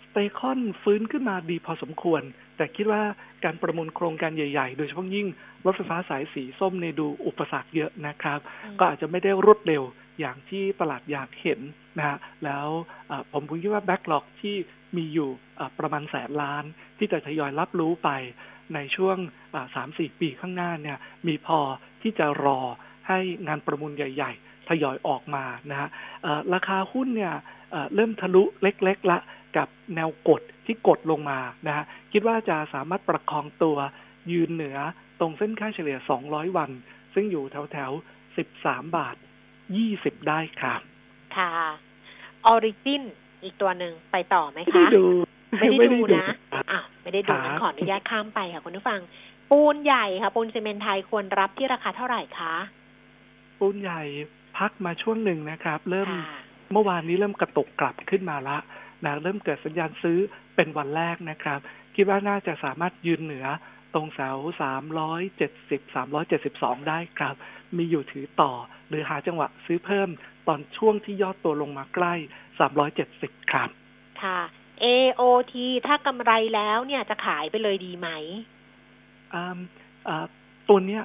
[0.04, 2.22] STECON ฟื้นขึ้นมาดีพอสมควร
[2.58, 3.02] แต่คิดว่า
[3.44, 5.26] การประมูลโครงการใหญ่ ๆ โดยเฉพาะยิ่ง
[5.64, 8.38] รถไฟฟ้าสายสีส้มในดูอุปสรรคเยอะนะครับ
[8.78, 9.82] ก็อาจจะไม่ได้รวดเร็ว
[10.20, 11.60] อย่างที่ตลาดอยากเห็น
[11.98, 12.66] นะฮะแล้ว
[13.32, 14.56] ผมคิดว่าแบ็กหลอกที่
[14.96, 15.30] มีอยู่
[15.78, 16.64] ประมาณแสนล้าน
[16.98, 18.10] ที่จะทยอยรับรู้ไป
[18.74, 19.16] ในช่วง
[19.74, 20.98] สามสี่ปีข้างหน้าเนี่ย
[21.28, 21.58] มีพอ
[22.02, 22.60] ที่จะรอ
[23.08, 25.88] ให้งานประมูลใหญ่ ๆ ทยอยออกมานะฮะ
[26.54, 27.34] ราคาหุ้นเนี่ย
[27.94, 29.18] เริ่มทะลุเล็ก ๆ ละ
[29.56, 33.76] กับแนวกดที่กดลงมานะฮะคิดว่าจะสามารถประคองตัว
[34.32, 34.78] ยืนเหนือ
[35.20, 36.70] ตรงเส้นค่าเฉลี่ย 200 วัน
[37.14, 37.90] ซึ่งอยู่แถวแถว
[38.42, 39.16] 13 บาท
[39.72, 40.80] 20 ได้ครับ
[41.36, 41.52] ค่ะ
[42.46, 43.02] ออริจิน
[43.44, 45.04] อีกตัวหนึ่งไปต่อไหมคะ ไม่ได้ดู
[45.58, 46.26] ไม่ได้ดูนะ
[46.72, 49.00] อะไม่ได้ดูนะขออนุญาตข้ามไปค่ะคุณผู้ฟัง
[49.50, 52.54] ปูนใหญ่ค่ะ ปูนซีเมนไทยควรรับที่ราคาเท่าไหร่คะ
[53.58, 54.02] ปูนใหญ่
[54.58, 56.08] พักมาช่วงหนึ่งนะครับ เริ่ม
[56.72, 58.58] เมื่อวานนี้เริ่มกระตุกกลับขึ้นมาละ
[59.04, 60.18] นะเริ่มเกิดสัญญาณซื้อ
[60.56, 61.58] เป็นวันแรกนะครับ
[61.94, 63.46] คิดว่าน่าจะสามารถยืนเหนือ
[63.94, 64.30] ตรงเสา
[64.62, 67.34] สามร้อยเจ็ดสิบสามร้อยเจ็ดสิบสองได้ครับ
[67.76, 68.52] มีอยู่ถือต่อ
[68.88, 70.08] หรือหาจังหวะซื้อเพิ่ม
[70.48, 72.14] ตอนช่วงที่ยอดตัวลงมาใกล้
[72.58, 73.68] สามร้อยเจ็ดสิบครับ
[74.22, 74.40] ค่ะ
[74.84, 75.54] AOT
[75.86, 78.08] ถ้ากำไรแล้วเนี่ยจะขายไปเลยดีไหม
[80.68, 81.02] ตัวเนี้ย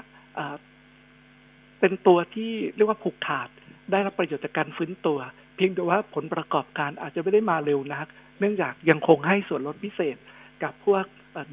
[1.80, 3.50] เป็นตัวที่เรียกว่าผูกขาด
[3.92, 8.08] ได้รับประโยชน์จากการฟื้นตัวเพียงแต่ว่าผลประกอบการอาจจะไม่ได้มาเร็วนัก
[8.40, 10.18] เนื่องจากยังคงให้ส่วนลดพิเศษ
[10.64, 11.04] กับพวก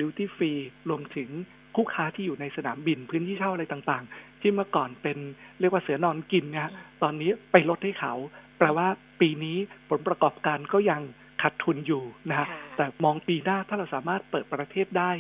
[0.01, 0.53] ดิวตี้ฟรี
[0.89, 1.29] รวมถึง
[1.77, 5.19] คู่ค้าที่อยู่ในสนามบินพื้นที่เช่าอะไรต่างๆ ที่เมื่อก่อนเป็น
[5.61, 6.69] เรียกว่าเสือนอนกินเนี่ย
[7.03, 8.15] ตอนนี้ไปลดให้เขา
[8.59, 8.89] แปลว่า
[9.21, 9.57] ปีนี้
[9.91, 11.01] ผลประกอบการก็ยัง
[11.43, 12.47] ขาดทุนอยู่นะฮะ
[12.77, 15.11] แต่มองปีหน้าถ้าเราสามารถเปิดประเทศได้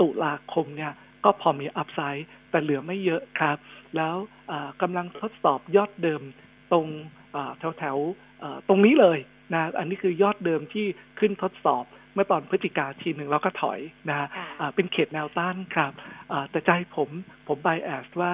[0.00, 0.92] ตุลาคมเนี่ย
[1.24, 3.56] ก็พอมี upside แต่เหลือไม่เยอะครับ
[3.96, 4.16] แล้ว
[4.82, 6.22] กำลังทดสอบยอดเดิม
[6.72, 6.88] ตรง
[7.58, 7.96] แถวแถว
[8.68, 9.18] ตรงนี้เลย
[9.54, 10.86] นะอันนี้คือยอดเดิมที่
[11.18, 14.28] ขึ้นทดสอบเมื่อตอนพฤศจิกาทีหนึ่งแล้วก็ถอยนะฮะ
[14.74, 15.92] เป็นเขตแนวต้านครับ
[16.50, 17.08] แต่ใจผม
[17.48, 18.32] ผม bias ว่า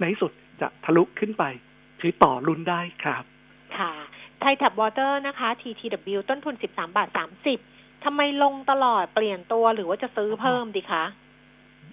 [0.00, 1.44] ในสุดจะทะลุขึ้นไป
[2.00, 3.24] ถือต่อลุ้นได้ครับ
[3.78, 3.92] ค่ะ
[4.40, 7.08] Thai Tap Water นะคะ TTW ต้นทุน 13 บาท
[7.56, 11.04] 30ทำไมลงตลอดเปลี่ยนตัวหรือว่าจะซื้อเพิ่มดีคะ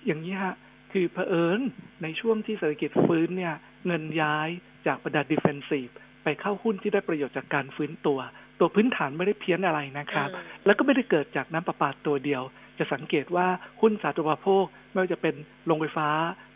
[0.06, 0.56] อย่างนี้ฮะ
[0.92, 1.60] คือเผอิญ
[2.04, 3.56] ในช่วงที่เศรษฐกิจฟื้นเนี่ย
[3.86, 4.50] เงินย้าย
[4.88, 5.90] จากบรรดา defensive
[6.28, 8.20] ไปเข้าหุ้นที่ได้ประโยชน์จากการฟื้นตัว
[8.60, 10.30] ตัวพื้นฐานไม่ได้เพี้ยนอะไรนะครับ
[10.66, 12.42] แล้วก็ไม่ได้เกิดจากน้ำประปาตัวเดียว
[12.80, 13.48] จะสังเกตว่า
[13.82, 16.10] หุ้นสาธารณโภคไม่ว่าจะเป็นโรงไฟฟ้า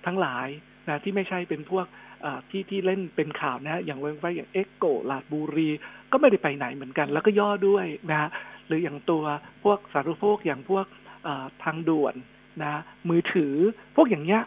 [0.05, 0.47] ทั้งหลาย
[0.87, 1.85] นะที่ไม่ใช่เป็นพวก
[2.49, 5.69] ที่ที่เล่นเป็นข่าวนะอย่างโรงไฟอย่าง EGCOลาดบุรี
[6.11, 8.29] ก็ไม่ได้ไปไหนเหมือนกัน แล้วก็ย่อด้วยนะ
[8.67, 9.23] หรืออย่างตัว
[9.63, 10.85] พวกสาธารณโภคอย่างพวก
[11.63, 12.15] ทางด่วน
[12.63, 13.53] นะมือถือ
[13.95, 14.41] พวกอย่างเงี้ย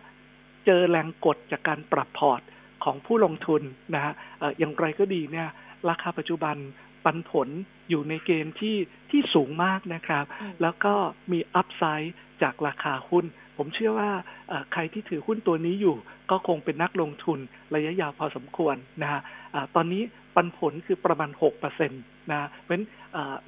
[0.67, 2.41] เจอแรงกดจากการปรับพอร์ต
[2.85, 3.63] ของผู้ลงทุน
[3.95, 4.13] นะฮะ
[4.59, 5.49] อย่างไรก็ดีเนี่ย
[5.91, 6.57] ราคาปัจจุบัน
[7.05, 7.49] ปันผล
[7.91, 8.77] อยู่ในเกณฑ์ที่
[9.11, 10.25] ที่สูงมากนะครับ
[10.63, 10.95] แล้วก็
[11.33, 13.25] มีอัพไซด์จากราคาหุ้น
[13.59, 14.11] ผมเชื่อว่า
[14.73, 15.97] ใครที่ถือหุ้นตัวนี้อยู่
[16.31, 17.39] ก็คงเป็นนักลงทุน
[17.75, 19.21] ระยะยาวพอสมควรนะฮะ
[19.75, 20.03] ตอนนี้
[20.35, 21.31] ปันผลคือประมาณ
[21.81, 22.85] 6%นะเพราะฉะนั้น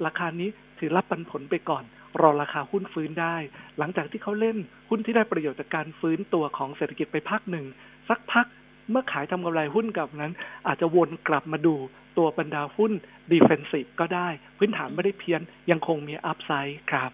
[0.05, 1.83] ราคานี้ถือรับปันผลไปก่อน
[2.21, 3.35] รอราคาหุ้นฟื้นได้
[3.77, 4.57] หลังจากที่เขาเล่น
[4.89, 7.65] หุ้นที่ได้ประโยชน์จากการฟื้นตัวของเศรษฐกิจไปพักหนึ่ง
[8.09, 8.45] สักพัก
[8.89, 10.33] เมื่อขายทำกำไรหุ้นกลุ่มนั้น
[10.67, 11.75] อาจจะวนกลับมาดู
[12.17, 12.91] ตัวบรรดาหุ้น
[13.31, 14.27] defensive ก็ได้
[14.57, 17.11] พื้นฐานไม่ได้เพี้ยนยังคงมี upside ครับ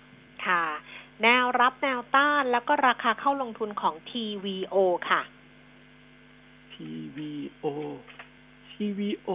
[0.48, 0.66] ค่ะ
[1.24, 4.76] แนวรับแนวต้านแล้วก็ราคาเข้าลงทุนของ TVO
[5.10, 5.22] ค่ะ
[6.74, 7.66] TVO
[8.72, 9.32] TVO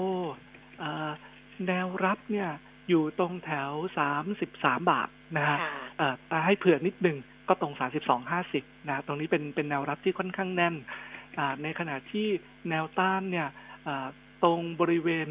[1.67, 2.51] แนวรับเนี่ย
[2.89, 5.59] อยู่ตรงแถวสามสิบสามบาทนะฮะ
[6.29, 7.17] แต่ให้เผื่อนิดหนึ่ง
[7.49, 10.75] ก็ตรงสาสิบสองห้าสิบนะ ตรงนี้เป็นเป็นแนวรับที่ค่อนข้างแน่น
[11.63, 12.29] ในขณะที่
[12.69, 13.49] แนวต้านเนี่ย
[14.43, 15.29] ตรงบริเวณ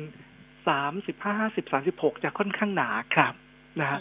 [0.68, 3.34] สามสิบห้าห้าสิบสาสิบหกจะค่อนข้างหนาครับ
[3.80, 4.00] นะฮะ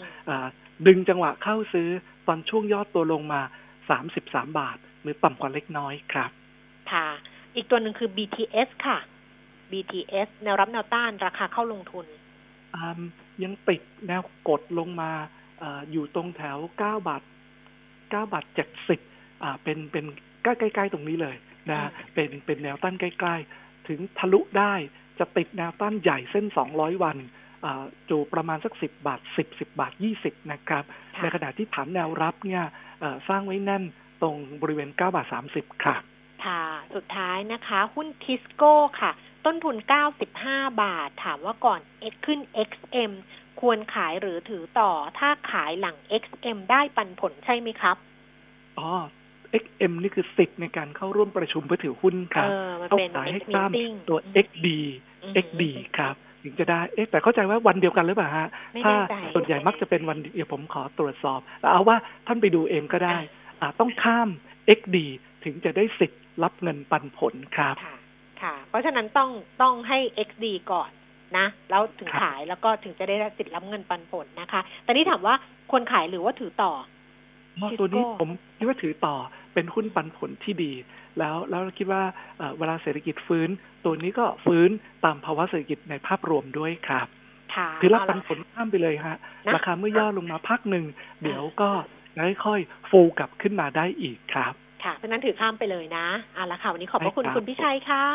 [0.87, 1.89] ดึงจังหวะเข้าซื้อ
[2.27, 3.41] ตอนช่วงยอดตัวลงมา
[3.89, 6.31] สามสิบสามบาท หรือต่ำกว่าเล็กน้อยครับ
[6.91, 7.07] ค่ะ
[7.55, 8.97] อีกตัวหนึ่งคือ BTS ค่ะ
[9.71, 12.05] BTS แนวรับแนวต้านราคาเข้าลงทุน
[13.43, 15.11] ยังติดแนวกดลงมา
[15.61, 17.21] ออยู่ตรงแถวเก้าบาท
[18.09, 18.99] เก้าบาทเจ็ดสิบ
[19.63, 20.05] เป็น เป็น
[20.43, 21.35] ใกล้ๆตรงนี้เลย
[21.71, 24.73] นะเป็นเป็นแนวต้านใกล้ ๆ ถึงทะลุได้
[25.19, 27.17] จะติดแนวต้านใหญ่เส้นสองร้อยวัน
[28.09, 30.83] จูประมาณสักสิบบาทสิบสิบบาทยี่สิบนะครับ
[31.21, 32.63] ในขณะที่ฐานแนวรับเนี่ย
[33.29, 33.83] สร้างไว้แน่น
[34.21, 36.01] ตรงบริเวณเก้าบาทสามสิบครับ
[36.45, 36.63] ค่ะ
[36.95, 39.11] สุดท้ายนะคะ หุ้นทิสโก้ค่ะ
[39.45, 41.79] ต้นทุนเก้าสิบห้าบาท ถามว่าก่อน
[42.25, 43.11] ขึ้น XM
[43.59, 47.97] ควรขายหรือถือต่อถ้าขายหลัง XM ได้ปันผลใช่ไหมครับ
[48.79, 48.91] อ๋อ
[49.61, 52.49] XM นี่คือสิทธิ์ในการเข้าร่วมประชุมเพื่อถือหุ้นครับ
[52.91, 53.71] ต้องขายให้ข้าม
[54.09, 54.67] ตัว XD
[55.45, 55.63] XD
[55.97, 58.49] ครับถึงจะได้เอ๊ะแต่เข้าใจว่าวันเดียวกันหรือเปล่าฮะ
[58.83, 58.93] ถ้า
[59.33, 63.17] ส่วนใหญ่มักจะเป็นวันเดียวผมขอตรวจสอบแล้วเอาว่าท่านไปดูเองก็ได้
[63.61, 64.29] อ่าต้องข้าม
[64.77, 64.95] XD
[65.43, 67.75] ถึงจะได้สิทธิ์รับเงินปันผลครับ
[68.41, 69.29] ค่ะ เพราะฉะนั้นต้อง
[69.61, 70.89] ต้องให้ XD ก่อน
[71.37, 75.35] นะ แล้วถึงขายแล้วก็ถึงจะได้สิทธิ์รับเงินปันผลนะคะ แต่นี่ถามว่า
[75.71, 76.73] คนขายหรือว่าถือต่อ
[77.79, 79.15] ตัวนี้ผมคิดว่าถือต่อ
[79.53, 80.73] เป็นหุ้นปันผลที่ดี
[81.19, 82.03] แล้วแล้วคิดว่า
[82.57, 83.49] เวลาเศรษฐกิจฟื้น
[83.85, 84.69] ตัวนี้ก็ฟื้น
[85.05, 87.07] ตามภาวะเศรษฐกิจในภาพรวมด้วยครับ
[87.81, 89.17] ถือรับปันผลข้ามไปเลยฮะ
[89.55, 90.85] ราคาเมื่อย่อลงมาพักหนึ่ง
[91.23, 91.69] เดี๋ยวก็
[92.45, 94.53] ค่อยๆฟูกลับขึ้นมาได้อีกครับ
[94.83, 98.05] ค่ะเพราะนั้นถือข้ามไปเลยนะอะละค่ะ วันนี้ขอบพระคุณคุณพิชัยค่ะ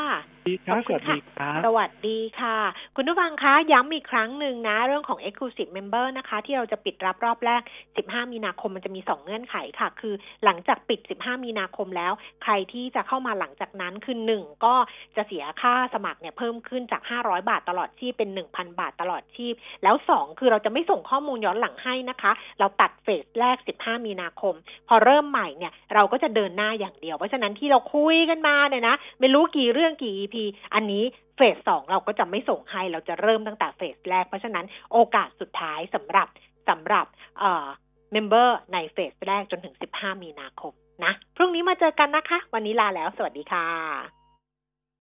[0.49, 2.59] ดีครับสวัสดีครับสวัสดีค่ะ
[2.97, 7.63] คุณผู้ฟังคะย้ำอีกครั้งหนึ่งนะ เรื่องของ Exclusive Member นะคะ ที่เราจะปิดรับรอบแรก
[7.97, 10.15] 15 มีนาคมมันจะมี 2 เงื่อนไขค่ะ คือ
[10.45, 12.13] หลังจากปิด 15 มีนาคมแล้ว
[12.43, 14.75] ใครที่จะเข้ามาหลังจากนั้นคือ 1 ก็
[15.17, 24.55] จะเสียค่าสมัครเนี่ยเพิ่มขึ้นจาก 500 บาทตลอดชีพเป็น 1,000 บาทตลอดชีพ แล้ว 2 คือเราจะไม่ส่งข้อมูลย้อนหลังให้นะคะ เราตัดเฟสแรก 15 มีนาคม
[24.89, 31.05] พอเริ่มใหม่เนี่ยเราก็จะเดินหน้าอย่างเดียวเพราะฉะนั้นที่เราคุยกันมาเนี่ยนะไม่รู้กี่เรื่องกี่ที อันนี้
[31.37, 36.29] เฟสสองเราก็จะไม่ส่งให้ เราจะเริ่มตั้งแต่เฟสแรก เพราะฉะนั้นโอกาสสุดท้ายสำหรับ
[36.69, 37.07] สำหรับ
[37.39, 37.67] เอ่อ
[38.13, 40.73] member ใน phase แรกจนถึง 15 มีนาคม
[41.05, 44.22] นะ พรุ่งนี้มาเจอกันนะคะ วันนี้ลาแล้ว สวัสดีค่ะ